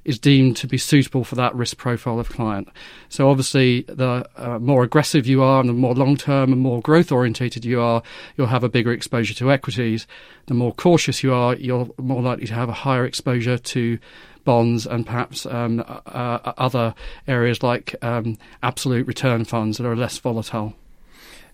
is 0.04 0.18
deemed 0.18 0.56
to 0.56 0.66
be 0.66 0.78
suitable 0.78 1.24
for 1.24 1.34
that 1.36 1.54
risk 1.54 1.76
profile 1.76 2.18
of 2.18 2.28
client. 2.28 2.68
So 3.08 3.30
obviously, 3.30 3.82
the 3.82 4.28
uh, 4.36 4.58
more 4.58 4.82
aggressive 4.82 5.26
you 5.26 5.42
are 5.42 5.60
and 5.60 5.68
the 5.68 5.74
more 5.74 5.94
long 5.94 6.16
term 6.16 6.52
and 6.52 6.60
more 6.60 6.80
growth 6.80 7.12
orientated 7.12 7.64
you 7.64 7.80
are, 7.80 8.02
you'll 8.36 8.48
have 8.48 8.64
a 8.64 8.68
bigger 8.68 8.92
exposure 8.92 9.34
to 9.34 9.52
equities. 9.52 10.06
The 10.46 10.54
more 10.54 10.72
cautious 10.72 11.22
you 11.22 11.32
are, 11.32 11.54
you're 11.54 11.88
more 11.98 12.22
likely 12.22 12.46
to 12.46 12.54
have 12.54 12.68
a 12.68 12.74
higher 12.74 13.04
exposure 13.04 13.58
to 13.58 13.98
bonds 14.44 14.86
and 14.86 15.06
perhaps 15.06 15.46
um, 15.46 15.80
uh, 15.80 16.00
uh 16.06 16.52
other 16.58 16.94
areas 17.28 17.62
like 17.62 17.94
um, 18.02 18.36
absolute 18.62 19.06
return 19.06 19.44
funds 19.44 19.78
that 19.78 19.86
are 19.86 19.94
less 19.94 20.18
volatile. 20.18 20.74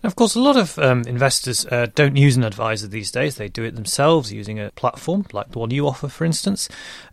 Of 0.04 0.14
course, 0.14 0.36
a 0.36 0.40
lot 0.40 0.56
of 0.56 0.78
um, 0.78 1.02
investors 1.08 1.66
uh, 1.66 1.88
don't 1.92 2.16
use 2.16 2.36
an 2.36 2.44
advisor 2.44 2.86
these 2.86 3.10
days. 3.10 3.34
They 3.34 3.48
do 3.48 3.64
it 3.64 3.74
themselves 3.74 4.32
using 4.32 4.60
a 4.60 4.70
platform 4.70 5.26
like 5.32 5.50
the 5.50 5.58
one 5.58 5.72
you 5.72 5.88
offer, 5.88 6.06
for 6.06 6.24
instance. 6.24 6.68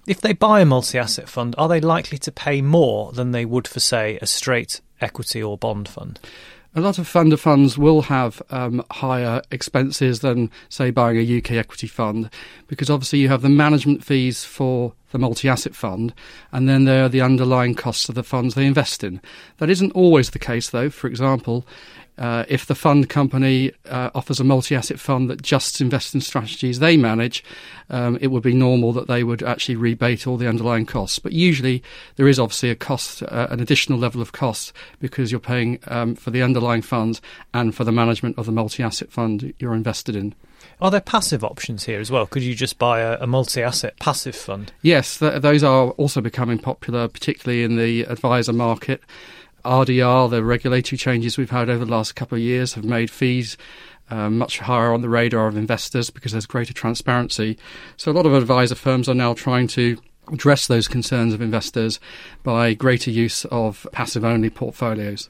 If 0.07 0.21
they 0.21 0.33
buy 0.33 0.61
a 0.61 0.65
multi 0.65 0.99
asset 0.99 1.27
fund, 1.27 1.55
are 1.57 1.67
they 1.67 1.81
likely 1.81 2.19
to 2.19 2.31
pay 2.31 2.61
more 2.61 3.11
than 3.11 3.31
they 3.31 3.43
would 3.43 3.67
for, 3.67 3.79
say, 3.79 4.19
a 4.21 4.27
straight 4.27 4.81
equity 5.01 5.41
or 5.41 5.57
bond 5.57 5.89
fund? 5.89 6.19
A 6.75 6.81
lot 6.81 6.99
of 6.99 7.07
fund 7.07 7.33
of 7.33 7.41
funds 7.41 7.75
will 7.75 8.03
have 8.03 8.41
um, 8.51 8.83
higher 8.91 9.41
expenses 9.49 10.19
than, 10.19 10.51
say, 10.69 10.91
buying 10.91 11.17
a 11.17 11.37
UK 11.37 11.53
equity 11.53 11.87
fund, 11.87 12.29
because 12.67 12.89
obviously 12.91 13.17
you 13.19 13.29
have 13.29 13.41
the 13.41 13.49
management 13.49 14.03
fees 14.03 14.43
for 14.43 14.93
the 15.15 15.19
multi 15.19 15.47
asset 15.47 15.73
fund, 15.73 16.13
and 16.51 16.67
then 16.67 16.83
there 16.83 17.05
are 17.05 17.09
the 17.09 17.21
underlying 17.21 17.73
costs 17.73 18.09
of 18.09 18.15
the 18.15 18.23
funds 18.23 18.53
they 18.53 18.65
invest 18.65 19.01
in. 19.01 19.21
That 19.59 19.69
isn't 19.69 19.93
always 19.93 20.31
the 20.31 20.39
case, 20.39 20.71
though. 20.71 20.89
For 20.89 21.07
example, 21.07 21.65
uh, 22.17 22.43
if 22.49 22.65
the 22.65 22.75
fund 22.75 23.09
company 23.09 23.71
uh, 23.89 24.09
offers 24.13 24.41
a 24.41 24.43
multi-asset 24.43 24.99
fund 24.99 25.29
that 25.29 25.41
just 25.41 25.79
invests 25.79 26.13
in 26.13 26.19
strategies 26.19 26.79
they 26.79 26.97
manage, 26.97 27.45
um, 27.89 28.17
it 28.19 28.27
would 28.27 28.43
be 28.43 28.53
normal 28.53 28.91
that 28.91 29.07
they 29.07 29.23
would 29.23 29.41
actually 29.41 29.77
rebate 29.77 30.27
all 30.27 30.35
the 30.35 30.49
underlying 30.49 30.85
costs. 30.85 31.17
But 31.17 31.31
usually 31.31 31.81
there 32.17 32.27
is 32.27 32.39
obviously 32.39 32.69
a 32.69 32.75
cost, 32.75 33.23
uh, 33.23 33.47
an 33.49 33.61
additional 33.61 33.97
level 33.97 34.21
of 34.21 34.33
cost 34.33 34.73
because 34.99 35.31
you're 35.31 35.39
paying 35.39 35.79
um, 35.87 36.15
for 36.15 36.31
the 36.31 36.41
underlying 36.41 36.81
funds 36.81 37.21
and 37.53 37.73
for 37.73 37.85
the 37.85 37.91
management 37.91 38.37
of 38.37 38.45
the 38.45 38.51
multi-asset 38.51 39.11
fund 39.11 39.53
you're 39.59 39.75
invested 39.75 40.15
in. 40.15 40.35
Are 40.81 40.91
there 40.91 41.01
passive 41.01 41.43
options 41.43 41.85
here 41.85 41.99
as 41.99 42.11
well? 42.11 42.25
Could 42.25 42.43
you 42.43 42.53
just 42.53 42.77
buy 42.77 42.99
a, 42.99 43.17
a 43.21 43.27
multi-asset 43.27 43.97
passive 43.99 44.35
fund? 44.35 44.73
Yes, 44.81 45.19
th- 45.19 45.41
those 45.41 45.63
are 45.63 45.89
also 45.91 46.21
becoming 46.21 46.59
popular, 46.59 47.07
particularly 47.07 47.63
in 47.63 47.77
the 47.77 48.01
advisor 48.03 48.53
market. 48.53 49.01
RDR, 49.63 50.29
the 50.29 50.43
regulatory 50.43 50.97
changes 50.97 51.37
we've 51.37 51.49
had 51.49 51.69
over 51.69 51.85
the 51.85 51.91
last 51.91 52.15
couple 52.15 52.35
of 52.37 52.41
years, 52.41 52.73
have 52.73 52.83
made 52.83 53.09
fees 53.09 53.57
um, 54.09 54.37
much 54.37 54.59
higher 54.59 54.93
on 54.93 55.01
the 55.01 55.09
radar 55.09 55.47
of 55.47 55.57
investors 55.57 56.09
because 56.09 56.33
there's 56.33 56.45
greater 56.45 56.73
transparency. 56.73 57.57
So 57.97 58.11
a 58.11 58.13
lot 58.13 58.25
of 58.25 58.33
advisor 58.33 58.75
firms 58.75 59.09
are 59.09 59.15
now 59.15 59.33
trying 59.33 59.67
to 59.69 59.97
address 60.31 60.67
those 60.67 60.87
concerns 60.87 61.33
of 61.33 61.41
investors 61.41 61.99
by 62.43 62.73
greater 62.73 63.11
use 63.11 63.45
of 63.45 63.87
passive 63.91 64.23
only 64.23 64.49
portfolios. 64.49 65.29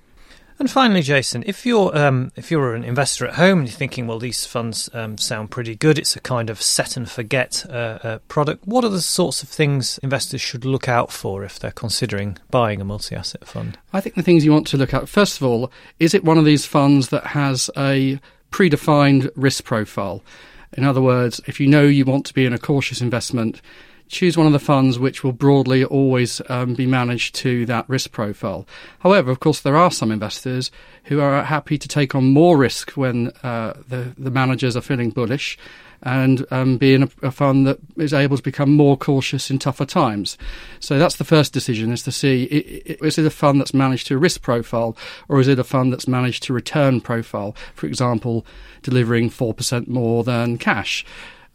And 0.58 0.72
finally, 0.72 1.02
Jason, 1.02 1.44
if 1.46 1.66
you're 1.66 1.96
um, 1.98 2.32
if 2.38 2.50
you're 2.50 2.76
an 2.76 2.86
investor 2.86 3.28
at 3.28 3.34
home 3.34 3.60
and 3.60 3.68
you're 3.68 3.78
thinking, 3.78 4.08
well, 4.08 4.20
these 4.20 4.46
funds 4.46 4.90
um, 4.94 5.18
sound 5.18 5.52
pretty 5.52 5.76
good, 5.76 6.00
it's 6.00 6.16
a 6.16 6.22
kind 6.22 6.50
of 6.50 6.62
set 6.62 6.96
and 6.96 7.10
forget 7.10 7.66
uh, 7.70 8.00
uh, 8.02 8.20
product. 8.30 8.66
What 8.66 8.86
are 8.86 8.90
the 8.90 9.02
sorts 9.02 9.44
of 9.44 9.50
things 9.50 9.98
investors 10.02 10.40
should 10.40 10.64
look 10.64 10.88
out 10.88 11.12
for 11.12 11.44
if 11.44 11.60
they're 11.60 11.72
considering 11.72 12.38
buying 12.52 12.80
a 12.80 12.86
multi-asset 12.86 13.46
fund? 13.46 13.78
I 13.92 14.00
think 14.00 14.16
the 14.16 14.24
things 14.24 14.46
you 14.46 14.54
want 14.54 14.68
to 14.68 14.78
look 14.78 14.94
at 14.94 15.10
first 15.10 15.38
of 15.38 15.44
all 15.44 15.72
is 16.00 16.14
it 16.14 16.24
one 16.24 16.38
of 16.38 16.46
these 16.46 16.66
funds 16.66 17.10
that 17.10 17.28
has 17.28 17.70
a 17.78 18.20
predefined 18.52 19.30
risk 19.36 19.66
profile. 19.66 20.24
In 20.78 20.86
other 20.86 21.02
words, 21.02 21.42
if 21.48 21.60
you 21.60 21.68
know 21.68 21.84
you 21.84 22.06
want 22.06 22.26
to 22.28 22.34
be 22.34 22.46
in 22.46 22.54
a 22.54 22.58
cautious 22.58 23.02
investment, 23.02 23.62
choose 24.08 24.38
one 24.38 24.48
of 24.48 24.54
the 24.54 24.60
funds 24.60 25.00
which 25.00 25.24
will 25.24 25.32
broadly 25.32 25.84
always 25.84 26.42
um, 26.50 26.74
be 26.74 26.86
managed 26.86 27.36
to 27.36 27.66
that 27.66 27.88
risk 27.90 28.12
profile. 28.12 28.66
However, 29.00 29.32
of 29.32 29.40
course, 29.40 29.62
there 29.62 29.76
are 29.76 29.92
some 29.92 30.12
investors 30.12 30.72
who 31.06 31.20
are 31.20 31.44
happy 31.44 31.78
to 31.78 31.88
take 31.88 32.16
on 32.16 32.26
more 32.26 32.58
risk 32.58 32.92
when 32.92 33.32
uh, 33.44 33.74
the, 33.88 34.14
the 34.18 34.32
managers 34.32 34.76
are 34.76 34.82
feeling 34.82 35.10
bullish 35.10 35.58
and 36.04 36.46
um, 36.52 36.78
be 36.78 36.94
in 36.94 37.04
a, 37.04 37.10
a, 37.24 37.32
fund 37.32 37.66
that 37.66 37.80
is 37.98 38.14
able 38.14 38.38
to 38.38 38.44
become 38.44 38.72
more 38.72 38.98
cautious 38.98 39.50
in 39.50 39.58
tougher 39.58 39.86
times. 39.86 40.38
So 40.80 41.00
that's 41.00 41.16
the 41.16 41.24
first 41.24 41.54
decision: 41.54 41.92
is 41.92 42.04
to 42.04 42.12
see 42.12 42.44
is 42.44 43.18
it 43.18 43.26
a 43.26 43.30
fund 43.30 43.60
that's 43.60 43.74
managed 43.74 44.08
to 44.08 44.18
risk 44.18 44.42
profile, 44.42 44.96
or 45.30 45.40
is 45.40 45.48
it 45.48 45.60
a 45.60 45.64
fund 45.64 45.92
that's 45.92 46.08
managed 46.08 46.44
to 46.44 46.54
return 46.54 47.02
profile? 47.02 47.56
For 47.74 47.88
example, 47.88 48.46
delivering 48.84 49.30
four 49.30 49.54
percent 49.54 49.88
more 49.88 50.24
than 50.24 50.58
cash. 50.58 51.06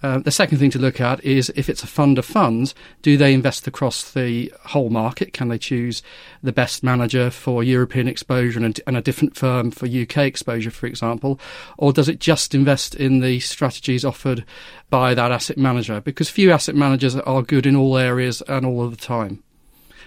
Uh, 0.03 0.19
the 0.19 0.31
second 0.31 0.59
thing 0.59 0.71
to 0.71 0.79
look 0.79 1.01
at 1.01 1.23
is 1.23 1.53
if 1.57 1.69
it's 1.69 1.83
a 1.83 1.87
fund 1.87 2.19
of 2.19 2.25
funds, 2.25 2.75
do 3.03 3.17
they 3.17 3.35
invest 3.35 3.67
across 3.67 4.11
the 4.13 4.53
whole 4.67 4.89
market? 4.89 5.33
Can 5.33 5.49
they 5.49 5.59
choose 5.59 6.03
the 6.43 6.53
best 6.53 6.83
manager 6.83 7.31
for 7.31 7.63
European 7.63 8.09
exposure 8.09 8.65
and 8.65 8.81
and 8.87 8.97
a 8.97 9.03
different 9.03 9.37
firm 9.37 9.71
for 9.71 9.87
UK 9.87 10.19
exposure, 10.19 10.71
for 10.71 10.87
example? 10.87 11.39
Or 11.77 11.93
does 11.93 12.09
it 12.09 12.19
just 12.19 12.55
invest 12.55 12.95
in 12.95 13.21
the 13.21 13.41
strategies 13.41 14.05
offered 14.05 14.45
by 14.89 15.15
that 15.15 15.33
asset 15.33 15.59
manager? 15.59 16.01
Because 16.01 16.31
few 16.31 16.51
asset 16.51 16.75
managers 16.75 17.17
are 17.17 17.43
good 17.43 17.67
in 17.67 17.77
all 17.77 17.99
areas 17.99 18.43
and 18.43 18.65
all 18.65 18.83
of 18.83 18.91
the 18.91 19.05
time. 19.05 19.43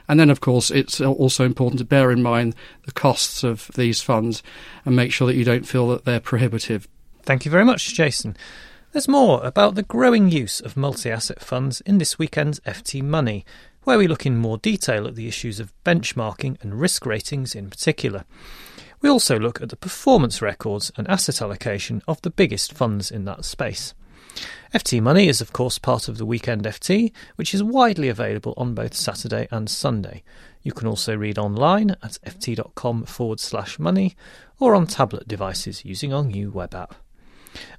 And 0.08 0.20
then, 0.20 0.30
of 0.30 0.42
course, 0.42 0.70
it's 0.70 1.00
also 1.00 1.46
important 1.46 1.80
to 1.80 1.86
bear 1.86 2.12
in 2.12 2.22
mind 2.22 2.56
the 2.86 2.92
costs 2.92 3.44
of 3.44 3.70
these 3.76 4.02
funds 4.02 4.44
and 4.86 4.96
make 4.96 5.14
sure 5.14 5.28
that 5.28 5.36
you 5.36 5.46
don't 5.46 5.68
feel 5.68 5.88
that 5.90 6.04
they're 6.04 6.20
prohibitive. 6.20 6.88
Thank 7.22 7.46
you 7.46 7.52
very 7.52 7.64
much, 7.64 7.94
Jason. 7.94 8.36
There's 8.94 9.08
more 9.08 9.44
about 9.44 9.74
the 9.74 9.82
growing 9.82 10.30
use 10.30 10.62
of 10.62 10.78
multi 10.78 11.10
asset 11.10 11.42
funds 11.42 11.82
in 11.82 11.98
this 11.98 12.20
weekend's 12.20 12.60
FT 12.60 13.02
Money, 13.02 13.44
where 13.86 13.98
we 13.98 14.08
look 14.08 14.24
in 14.24 14.38
more 14.38 14.60
detail 14.60 15.08
at 15.08 15.16
the 15.16 15.28
issues 15.28 15.60
of 15.60 15.74
benchmarking 15.84 16.62
and 16.62 16.80
risk 16.80 17.04
ratings 17.08 17.56
in 17.56 17.72
particular. 17.72 18.24
We 19.02 19.10
also 19.10 19.40
look 19.40 19.60
at 19.64 19.70
the 19.70 19.76
performance 19.76 20.44
records 20.44 20.92
and 20.96 21.08
asset 21.08 21.42
allocation 21.42 22.04
of 22.08 22.22
the 22.22 22.30
biggest 22.30 22.74
funds 22.74 23.10
in 23.10 23.26
that 23.26 23.46
space. 23.46 23.96
FT 24.76 25.02
Money 25.02 25.28
is, 25.28 25.42
of 25.42 25.54
course, 25.54 25.80
part 25.80 26.08
of 26.08 26.20
the 26.20 26.26
Weekend 26.26 26.66
FT, 26.66 27.12
which 27.36 27.56
is 27.56 27.64
widely 27.64 28.10
available 28.10 28.54
on 28.58 28.76
both 28.76 28.94
Saturday 28.94 29.48
and 29.50 29.72
Sunday. 29.72 30.22
You 30.62 30.72
can 30.72 30.88
also 30.88 31.18
read 31.18 31.40
online 31.40 31.90
at 32.04 32.20
ft.com 32.24 33.06
forward 33.06 33.40
slash 33.40 33.80
money 33.80 34.16
or 34.60 34.76
on 34.76 34.86
tablet 34.86 35.28
devices 35.28 35.84
using 35.84 36.14
our 36.14 36.24
new 36.24 36.52
web 36.52 36.76
app. 36.76 36.94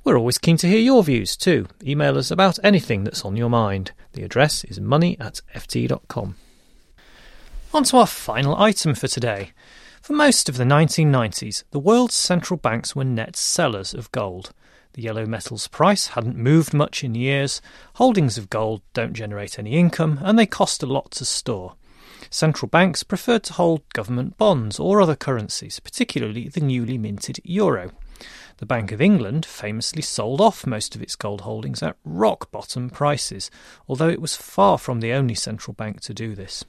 We're 0.05 0.19
always 0.19 0.39
keen 0.39 0.57
to 0.59 0.69
hear 0.69 0.79
your 0.79 1.03
views 1.03 1.37
too. 1.37 1.67
Email 1.83 2.19
us 2.19 2.31
about 2.31 2.59
anything 2.63 3.05
that's 3.05 3.25
on 3.25 3.37
your 3.37 3.51
mind. 3.51 3.93
The 4.13 4.23
address 4.23 4.65
is 4.65 4.81
money 4.81 5.17
at 5.19 5.41
ft.com. 5.55 6.37
On 7.73 7.85
to 7.85 7.97
our 7.97 8.07
final 8.07 8.57
item 8.57 8.95
for 8.95 9.09
today. 9.09 9.51
For 10.01 10.13
most 10.13 10.49
of 10.49 10.59
the 10.59 10.65
1990s, 10.65 11.65
the 11.71 11.79
world's 11.79 12.15
central 12.15 12.59
banks 12.59 12.95
were 12.95 13.05
net 13.05 13.37
sellers 13.37 13.95
of 13.95 14.13
gold. 14.13 14.53
The 14.93 15.03
yellow 15.03 15.27
metal's 15.27 15.67
price 15.67 16.09
hadn't 16.09 16.37
moved 16.37 16.73
much 16.73 17.03
in 17.03 17.17
years, 17.17 17.61
holdings 17.95 18.39
of 18.39 18.51
gold 18.51 18.83
don't 18.93 19.13
generate 19.13 19.59
any 19.59 19.73
income, 19.73 20.21
and 20.23 20.39
they 20.39 20.47
cost 20.47 20.83
a 20.83 20.87
lot 20.87 21.11
to 21.13 21.25
store. 21.25 21.75
Central 22.31 22.69
banks 22.69 23.03
preferred 23.03 23.43
to 23.45 23.55
hold 23.55 23.83
government 23.93 24.37
bonds 24.37 24.79
or 24.79 25.01
other 25.01 25.17
currencies, 25.17 25.81
particularly 25.81 26.49
the 26.49 26.61
newly 26.61 26.97
minted 26.97 27.41
euro. 27.43 27.91
The 28.59 28.67
Bank 28.67 28.93
of 28.93 29.01
England 29.01 29.45
famously 29.45 30.03
sold 30.03 30.41
off 30.41 30.67
most 30.67 30.95
of 30.95 31.03
its 31.03 31.17
gold 31.17 31.41
holdings 31.41 31.83
at 31.83 31.97
rock 32.05 32.53
bottom 32.53 32.89
prices, 32.89 33.51
although 33.89 34.09
it 34.09 34.21
was 34.21 34.37
far 34.37 34.79
from 34.79 35.01
the 35.01 35.13
only 35.13 35.35
central 35.35 35.75
bank 35.75 36.01
to 36.03 36.15
do 36.15 36.35
this. 36.35 36.65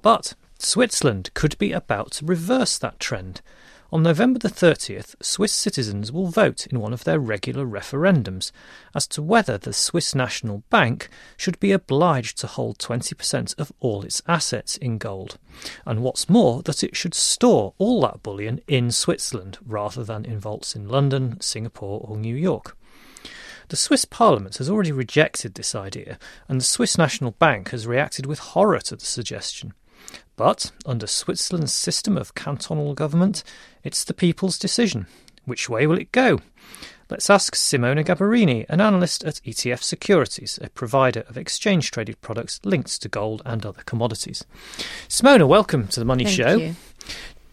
But 0.00 0.34
Switzerland 0.58 1.30
could 1.34 1.58
be 1.58 1.72
about 1.72 2.12
to 2.12 2.24
reverse 2.24 2.78
that 2.78 2.98
trend. 2.98 3.42
On 3.92 4.02
November 4.02 4.38
the 4.38 4.48
30th, 4.48 5.14
Swiss 5.22 5.52
citizens 5.52 6.10
will 6.10 6.26
vote 6.26 6.66
in 6.66 6.80
one 6.80 6.92
of 6.92 7.04
their 7.04 7.20
regular 7.20 7.64
referendums 7.64 8.50
as 8.94 9.06
to 9.08 9.22
whether 9.22 9.56
the 9.56 9.72
Swiss 9.72 10.14
National 10.14 10.64
Bank 10.70 11.08
should 11.36 11.60
be 11.60 11.70
obliged 11.70 12.38
to 12.38 12.46
hold 12.46 12.78
20% 12.78 13.58
of 13.58 13.72
all 13.80 14.02
its 14.02 14.22
assets 14.26 14.76
in 14.78 14.98
gold. 14.98 15.38
And 15.86 16.02
what's 16.02 16.28
more, 16.28 16.62
that 16.62 16.82
it 16.82 16.96
should 16.96 17.14
store 17.14 17.74
all 17.78 18.00
that 18.00 18.22
bullion 18.22 18.60
in 18.66 18.90
Switzerland 18.90 19.58
rather 19.64 20.02
than 20.02 20.24
in 20.24 20.40
vaults 20.40 20.74
in 20.74 20.88
London, 20.88 21.40
Singapore, 21.40 22.00
or 22.02 22.16
New 22.16 22.34
York. 22.34 22.76
The 23.68 23.76
Swiss 23.76 24.04
Parliament 24.04 24.58
has 24.58 24.68
already 24.68 24.92
rejected 24.92 25.54
this 25.54 25.74
idea, 25.74 26.18
and 26.48 26.60
the 26.60 26.64
Swiss 26.64 26.98
National 26.98 27.30
Bank 27.30 27.70
has 27.70 27.86
reacted 27.86 28.26
with 28.26 28.38
horror 28.38 28.80
to 28.80 28.96
the 28.96 29.04
suggestion. 29.04 29.72
But 30.36 30.72
under 30.84 31.06
Switzerland's 31.06 31.72
system 31.72 32.16
of 32.16 32.34
cantonal 32.34 32.94
government, 32.94 33.44
it's 33.82 34.04
the 34.04 34.14
people's 34.14 34.58
decision. 34.58 35.06
Which 35.44 35.68
way 35.68 35.86
will 35.86 35.98
it 35.98 36.10
go? 36.10 36.40
Let's 37.10 37.28
ask 37.28 37.54
Simona 37.54 38.02
Gambarini, 38.04 38.64
an 38.68 38.80
analyst 38.80 39.24
at 39.24 39.42
ETF 39.44 39.82
Securities, 39.82 40.58
a 40.62 40.70
provider 40.70 41.20
of 41.28 41.36
exchange 41.36 41.90
traded 41.90 42.20
products 42.22 42.60
linked 42.64 43.00
to 43.02 43.08
gold 43.08 43.42
and 43.44 43.64
other 43.64 43.82
commodities. 43.82 44.44
Simona, 45.08 45.46
welcome 45.46 45.86
to 45.88 46.00
the 46.00 46.06
Money 46.06 46.24
Thank 46.24 46.36
Show. 46.36 46.56
you. 46.56 46.76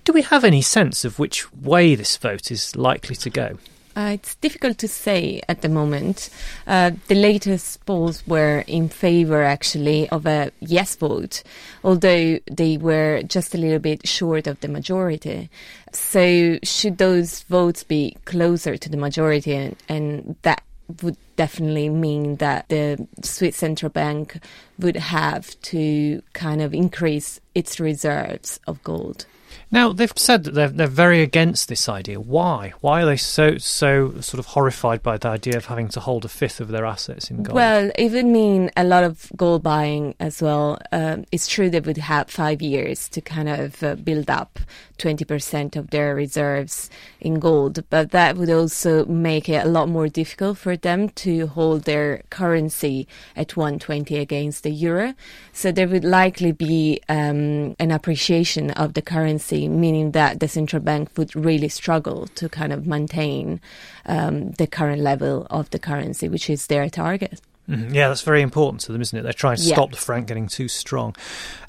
Do 0.05 0.13
we 0.13 0.22
have 0.24 0.43
any 0.43 0.62
sense 0.62 1.05
of 1.05 1.20
which 1.20 1.51
way 1.53 1.96
this 1.96 2.15
vote 2.17 2.50
is 2.50 2.75
likely 2.75 3.15
to 3.17 3.29
go? 3.29 3.58
Uh, 3.96 4.12
it's 4.14 4.36
difficult 4.36 4.78
to 4.78 4.88
say 4.88 5.42
at 5.50 5.62
the 5.62 5.70
moment. 5.70 6.30
Uh, 6.66 6.92
the 7.08 7.16
latest 7.16 7.86
polls 7.86 8.26
were 8.26 8.64
in 8.68 8.88
favor, 8.88 9.44
actually, 9.44 10.08
of 10.10 10.26
a 10.26 10.52
yes 10.62 10.96
vote, 10.96 11.44
although 11.84 12.40
they 12.50 12.78
were 12.78 13.22
just 13.24 13.54
a 13.54 13.58
little 13.58 13.80
bit 13.80 14.08
short 14.08 14.48
of 14.48 14.60
the 14.62 14.70
majority. 14.70 15.50
So, 15.92 16.58
should 16.64 17.00
those 17.00 17.42
votes 17.44 17.84
be 17.84 18.16
closer 18.24 18.78
to 18.78 18.90
the 18.90 18.98
majority, 18.98 19.54
and, 19.54 19.76
and 19.90 20.36
that 20.44 20.64
would 21.02 21.18
definitely 21.36 21.90
mean 21.90 22.38
that 22.38 22.70
the 22.70 23.08
Swiss 23.24 23.58
central 23.58 23.90
bank 23.90 24.38
would 24.80 24.96
have 24.96 25.60
to 25.62 26.22
kind 26.34 26.62
of 26.62 26.74
increase 26.74 27.40
its 27.56 27.80
reserves 27.80 28.60
of 28.68 28.84
gold. 28.84 29.26
Now 29.72 29.93
they've 29.93 30.12
said 30.15 30.43
that 30.43 30.53
they're 30.53 30.70
they're 30.70 30.88
very 30.88 31.22
against 31.22 31.70
this 31.70 31.88
idea. 31.88 32.20
Why? 32.20 32.74
Why 32.81 33.03
are 33.03 33.05
they 33.05 33.17
so 33.17 33.58
so 33.58 34.20
sort 34.22 34.39
of 34.39 34.48
horrified 34.48 35.01
by 35.03 35.17
the 35.17 35.29
idea 35.29 35.58
of 35.58 35.65
having 35.65 35.89
to 35.89 36.00
hold 36.00 36.25
a 36.25 36.29
fifth 36.29 36.60
of 36.60 36.70
their 36.70 36.86
assets 36.86 37.29
in 37.29 37.43
gold? 37.43 37.55
Well, 37.55 37.91
it 37.96 38.12
would 38.12 38.25
mean 38.25 38.72
a 38.75 38.84
lot 38.84 39.03
of 39.03 39.31
gold 39.36 39.63
buying 39.63 40.15
as 40.20 40.41
well. 40.41 40.79
Um, 40.91 41.25
it's 41.31 41.48
true 41.48 41.70
they 41.70 41.79
would 41.79 41.98
have 41.98 42.29
five 42.29 42.62
years 42.62 43.10
to 43.10 43.22
kind 43.22 43.50
of 43.50 43.84
uh, 43.84 43.96
build 43.96 44.29
up 44.29 44.60
20% 45.01 45.75
of 45.75 45.89
their 45.89 46.13
reserves 46.13 46.89
in 47.20 47.39
gold, 47.39 47.84
but 47.89 48.12
that 48.12 48.38
would 48.38 48.50
also 48.50 49.05
make 49.05 49.50
it 49.50 49.65
a 49.65 49.70
lot 49.70 49.89
more 49.89 50.08
difficult 50.08 50.58
for 50.58 50.77
them 50.77 51.10
to 51.10 51.48
hold 51.48 51.84
their 51.84 52.22
currency 52.29 53.08
at 53.36 53.58
120 53.58 54.17
against 54.17 54.63
the 54.63 54.70
euro. 54.70 55.15
So 55.53 55.72
there 55.72 55.88
would 55.88 56.03
likely 56.03 56.51
be 56.51 57.01
um, 57.10 57.75
an 57.79 57.91
appreciation 57.91 58.72
of 58.72 58.93
the 58.93 59.01
currency, 59.01 59.41
meaning 59.50 60.12
that 60.12 60.40
the 60.40 60.48
central 60.48 60.82
bank 60.82 61.10
would 61.18 61.36
really 61.36 61.70
struggle 61.70 62.28
to 62.36 62.48
kind 62.48 62.72
of 62.72 62.86
maintain 62.86 63.60
um, 64.06 64.52
the 64.52 64.68
current 64.68 65.02
level 65.02 65.48
of 65.50 65.70
the 65.72 65.80
currency, 65.80 66.30
which 66.30 66.50
is 66.50 66.68
their 66.68 66.90
target. 66.90 67.42
Mhm. 67.70 67.94
Yeah, 67.94 68.08
that's 68.10 68.22
very 68.22 68.41
important 68.41 68.82
to 68.82 68.91
them, 68.91 69.01
isn't 69.01 69.18
it? 69.18 69.22
They're 69.22 69.34
trying 69.34 69.58
to 69.58 69.63
Yeah. 69.63 69.75
stop 69.75 69.91
the 69.91 69.98
franc 69.98 70.27
getting 70.27 70.48
too 70.48 70.68
strong. 70.68 71.15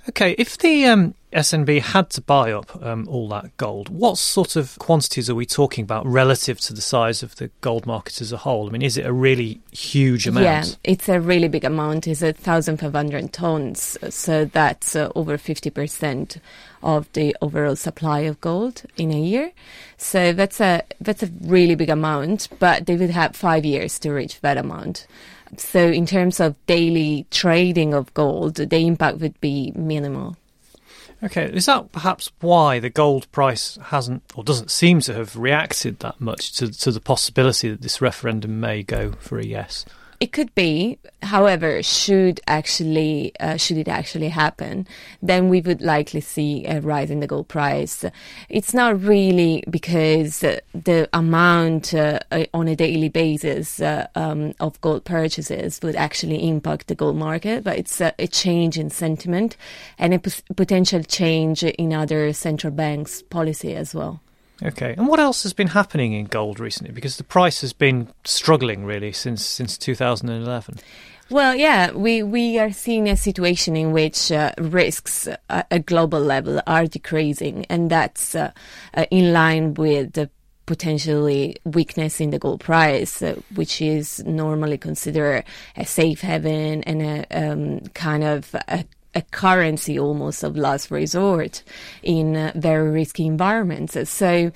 Okay, 0.08 0.34
if 0.36 0.58
the 0.58 0.86
um, 0.86 1.14
SNB 1.32 1.78
had 1.80 2.10
to 2.10 2.20
buy 2.20 2.50
up 2.50 2.82
um, 2.84 3.06
all 3.08 3.28
that 3.28 3.56
gold, 3.56 3.88
what 3.88 4.18
sort 4.18 4.56
of 4.56 4.76
quantities 4.80 5.30
are 5.30 5.34
we 5.36 5.46
talking 5.46 5.84
about 5.84 6.04
relative 6.04 6.58
to 6.62 6.72
the 6.72 6.80
size 6.80 7.22
of 7.22 7.36
the 7.36 7.50
gold 7.60 7.86
market 7.86 8.20
as 8.20 8.32
a 8.32 8.38
whole? 8.38 8.66
I 8.66 8.70
mean, 8.72 8.82
is 8.82 8.96
it 8.96 9.06
a 9.06 9.12
really 9.12 9.60
huge 9.70 10.26
amount? 10.26 10.44
Yeah, 10.44 10.64
it's 10.82 11.08
a 11.08 11.20
really 11.20 11.46
big 11.46 11.62
amount. 11.64 12.08
It's 12.08 12.22
a 12.22 12.32
thousand 12.32 12.78
five 12.78 12.94
hundred 12.94 13.32
tons, 13.32 13.96
so 14.10 14.44
that's 14.46 14.96
uh, 14.96 15.10
over 15.14 15.38
fifty 15.38 15.70
percent 15.70 16.38
of 16.82 17.06
the 17.12 17.36
overall 17.40 17.76
supply 17.76 18.20
of 18.20 18.40
gold 18.40 18.82
in 18.96 19.12
a 19.12 19.20
year. 19.20 19.52
So 19.98 20.32
that's 20.32 20.60
a 20.60 20.82
that's 21.00 21.22
a 21.22 21.30
really 21.42 21.76
big 21.76 21.90
amount. 21.90 22.48
But 22.58 22.86
they 22.86 22.96
would 22.96 23.10
have 23.10 23.36
five 23.36 23.64
years 23.64 24.00
to 24.00 24.10
reach 24.10 24.40
that 24.40 24.56
amount. 24.56 25.06
So 25.56 25.86
in 25.86 26.06
terms 26.06 26.40
of 26.40 26.54
daily 26.66 27.26
trading 27.30 27.94
of 27.94 28.12
gold, 28.14 28.56
the 28.56 28.86
impact 28.86 29.18
would 29.18 29.38
be 29.40 29.72
minimal. 29.74 30.36
Okay, 31.24 31.44
is 31.52 31.66
that 31.66 31.92
perhaps 31.92 32.32
why 32.40 32.80
the 32.80 32.90
gold 32.90 33.30
price 33.30 33.78
hasn't 33.80 34.24
or 34.34 34.42
doesn't 34.42 34.72
seem 34.72 35.00
to 35.02 35.14
have 35.14 35.36
reacted 35.36 36.00
that 36.00 36.20
much 36.20 36.52
to, 36.54 36.72
to 36.80 36.90
the 36.90 37.00
possibility 37.00 37.70
that 37.70 37.80
this 37.80 38.00
referendum 38.00 38.58
may 38.58 38.82
go 38.82 39.12
for 39.20 39.38
a 39.38 39.44
yes? 39.44 39.84
It 40.22 40.30
could 40.30 40.54
be, 40.54 41.00
however, 41.20 41.82
should 41.82 42.40
actually 42.46 43.32
uh, 43.40 43.56
should 43.56 43.76
it 43.76 43.88
actually 43.88 44.28
happen, 44.28 44.86
then 45.20 45.48
we 45.48 45.60
would 45.60 45.82
likely 45.82 46.20
see 46.20 46.64
a 46.64 46.80
rise 46.80 47.10
in 47.10 47.18
the 47.18 47.26
gold 47.26 47.48
price. 47.48 48.04
It's 48.48 48.72
not 48.72 49.02
really 49.02 49.64
because 49.68 50.44
uh, 50.44 50.60
the 50.74 51.08
amount 51.12 51.92
uh, 51.92 52.20
uh, 52.30 52.44
on 52.54 52.68
a 52.68 52.76
daily 52.76 53.08
basis 53.08 53.80
uh, 53.80 54.06
um, 54.14 54.54
of 54.60 54.80
gold 54.80 55.04
purchases 55.04 55.80
would 55.82 55.96
actually 55.96 56.48
impact 56.48 56.86
the 56.86 56.94
gold 56.94 57.16
market, 57.16 57.64
but 57.64 57.76
it's 57.76 58.00
a, 58.00 58.14
a 58.20 58.28
change 58.28 58.78
in 58.78 58.90
sentiment 58.90 59.56
and 59.98 60.14
a 60.14 60.20
potential 60.54 61.02
change 61.02 61.64
in 61.64 61.92
other 61.92 62.32
central 62.32 62.72
banks' 62.72 63.22
policy 63.22 63.74
as 63.74 63.92
well. 63.92 64.20
Okay, 64.62 64.94
and 64.96 65.08
what 65.08 65.18
else 65.18 65.42
has 65.42 65.52
been 65.52 65.68
happening 65.68 66.12
in 66.12 66.26
gold 66.26 66.60
recently? 66.60 66.92
Because 66.92 67.16
the 67.16 67.24
price 67.24 67.60
has 67.62 67.72
been 67.72 68.08
struggling 68.24 68.84
really 68.84 69.12
since 69.12 69.44
since 69.44 69.76
2011. 69.76 70.78
Well, 71.30 71.54
yeah, 71.54 71.92
we, 71.92 72.22
we 72.22 72.58
are 72.58 72.72
seeing 72.72 73.08
a 73.08 73.16
situation 73.16 73.74
in 73.74 73.92
which 73.92 74.30
uh, 74.30 74.52
risks 74.58 75.26
at 75.48 75.66
a 75.70 75.78
global 75.78 76.20
level 76.20 76.60
are 76.66 76.86
decreasing, 76.86 77.64
and 77.70 77.90
that's 77.90 78.34
uh, 78.34 78.50
uh, 78.92 79.06
in 79.10 79.32
line 79.32 79.72
with 79.72 80.12
the 80.12 80.28
potentially 80.66 81.56
weakness 81.64 82.20
in 82.20 82.30
the 82.30 82.38
gold 82.38 82.60
price, 82.60 83.22
uh, 83.22 83.40
which 83.54 83.80
is 83.80 84.22
normally 84.24 84.76
considered 84.76 85.44
a 85.76 85.86
safe 85.86 86.20
haven 86.20 86.82
and 86.84 87.02
a 87.02 87.26
um, 87.30 87.80
kind 87.94 88.24
of 88.24 88.54
a 88.68 88.84
a 89.14 89.22
currency 89.22 89.98
almost 89.98 90.42
of 90.42 90.56
last 90.56 90.90
resort 90.90 91.62
in 92.02 92.52
very 92.54 92.90
risky 92.90 93.26
environments. 93.26 93.96
So, 94.08 94.52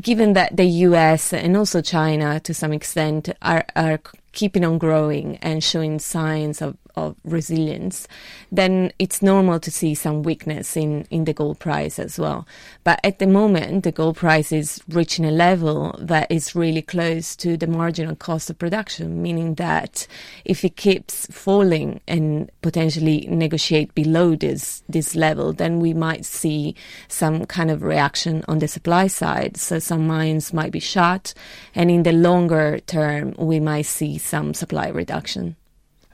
given 0.00 0.32
that 0.32 0.56
the 0.56 0.64
US 0.64 1.32
and 1.32 1.56
also 1.56 1.80
China 1.82 2.40
to 2.40 2.54
some 2.54 2.72
extent 2.72 3.28
are, 3.42 3.64
are 3.76 4.00
keeping 4.32 4.64
on 4.64 4.78
growing 4.78 5.36
and 5.38 5.62
showing 5.62 5.98
signs 5.98 6.62
of, 6.62 6.76
of 6.96 7.16
resilience, 7.24 8.08
then 8.50 8.92
it's 8.98 9.22
normal 9.22 9.60
to 9.60 9.70
see 9.70 9.94
some 9.94 10.22
weakness 10.22 10.76
in, 10.76 11.06
in 11.10 11.24
the 11.24 11.32
gold 11.32 11.58
price 11.58 11.98
as 11.98 12.18
well. 12.18 12.46
But 12.84 13.00
at 13.04 13.18
the 13.18 13.26
moment, 13.26 13.84
the 13.84 13.92
gold 13.92 14.16
price 14.16 14.52
is 14.52 14.82
reaching 14.88 15.24
a 15.24 15.30
level 15.30 15.94
that 15.98 16.30
is 16.30 16.54
really 16.54 16.82
close 16.82 17.36
to 17.36 17.56
the 17.56 17.66
marginal 17.66 18.16
cost 18.16 18.50
of 18.50 18.58
production, 18.58 19.22
meaning 19.22 19.54
that 19.54 20.06
if 20.44 20.64
it 20.64 20.76
keeps 20.76 21.26
falling 21.26 22.00
and 22.08 22.50
potentially 22.62 23.26
negotiate 23.30 23.94
below 23.94 24.34
this, 24.34 24.82
this 24.88 25.14
level, 25.14 25.52
then 25.52 25.78
we 25.78 25.92
might 25.92 26.24
see 26.24 26.74
some 27.08 27.44
kind 27.46 27.70
of 27.70 27.82
reaction 27.82 28.44
on 28.48 28.58
the 28.58 28.68
supply 28.68 29.06
side. 29.06 29.56
So 29.56 29.78
some 29.78 30.06
mines 30.06 30.52
might 30.52 30.72
be 30.72 30.80
shut, 30.80 31.34
and 31.74 31.90
in 31.90 32.02
the 32.02 32.12
longer 32.12 32.80
term, 32.80 33.34
we 33.38 33.60
might 33.60 33.86
see 33.86 34.18
some 34.22 34.54
supply 34.54 34.88
reduction. 34.88 35.56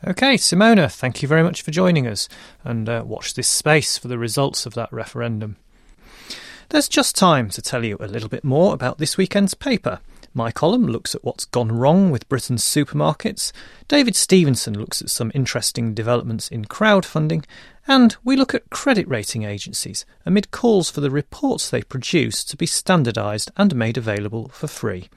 Okay, 0.07 0.35
Simona, 0.35 0.93
thank 0.93 1.23
you 1.23 1.29
very 1.29 1.43
much 1.43 1.63
for 1.63 1.71
joining 1.71 2.07
us, 2.07 2.29
and 2.63 2.89
uh, 2.89 3.03
watch 3.05 3.35
this 3.35 3.49
space 3.49 3.99
for 3.99 4.09
the 4.09 4.19
results 4.19 4.65
of 4.65 4.75
that 4.75 4.93
referendum. 4.93 5.57
There's 6.69 6.89
just 6.89 7.17
time 7.17 7.49
to 7.51 7.63
tell 7.63 7.85
you 7.85 7.97
a 7.99 8.07
little 8.07 8.29
bit 8.29 8.45
more 8.45 8.75
about 8.75 8.99
this 8.99 9.17
weekend's 9.17 9.55
paper. 9.55 10.01
My 10.35 10.53
column 10.53 10.87
looks 10.87 11.15
at 11.15 11.25
what's 11.25 11.47
gone 11.47 11.73
wrong 11.73 12.11
with 12.11 12.29
Britain's 12.29 12.63
supermarkets. 12.63 13.51
David 13.89 14.15
Stevenson 14.15 14.79
looks 14.79 15.01
at 15.01 15.11
some 15.11 15.33
interesting 15.35 15.95
developments 15.95 16.49
in 16.49 16.67
crowdfunding. 16.67 17.45
And 17.89 18.15
we 18.23 18.37
look 18.37 18.55
at 18.55 18.69
credit 18.69 19.09
rating 19.09 19.45
agencies 19.45 20.05
amid 20.27 20.51
calls 20.51 20.91
for 20.91 21.01
the 21.01 21.11
reports 21.11 21.71
they 21.71 21.83
produce 21.83 22.45
to 22.45 22.57
be 22.57 22.67
standardised 22.67 23.51
and 23.57 23.75
made 23.75 23.97
available 23.97 24.49
for 24.49 24.69
free. 24.69 25.09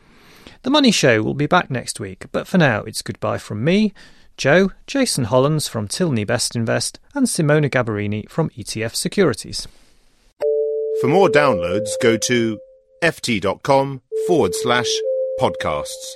The 0.64 0.70
Money 0.70 0.92
Show 0.92 1.24
will 1.24 1.34
be 1.34 1.48
back 1.48 1.72
next 1.72 2.00
week, 2.00 2.26
but 2.32 2.48
for 2.48 2.60
now 2.60 2.84
it's 2.84 3.02
goodbye 3.02 3.40
from 3.40 3.64
me, 3.64 3.94
Joe, 4.38 4.72
Jason 4.86 5.24
Hollands 5.24 5.68
from 5.68 5.88
Tilney 5.88 6.24
Bestinvest, 6.24 7.00
and 7.16 7.26
Simona 7.26 7.68
Gambarini 7.68 8.30
from 8.30 8.52
ETF 8.52 8.94
Securities. 8.94 9.68
For 11.00 11.08
more 11.08 11.30
downloads, 11.30 11.90
go 12.02 12.16
to 12.16 12.60
ft.com 13.02 14.02
forward 14.28 14.54
slash 14.54 14.90
podcasts. 15.40 16.16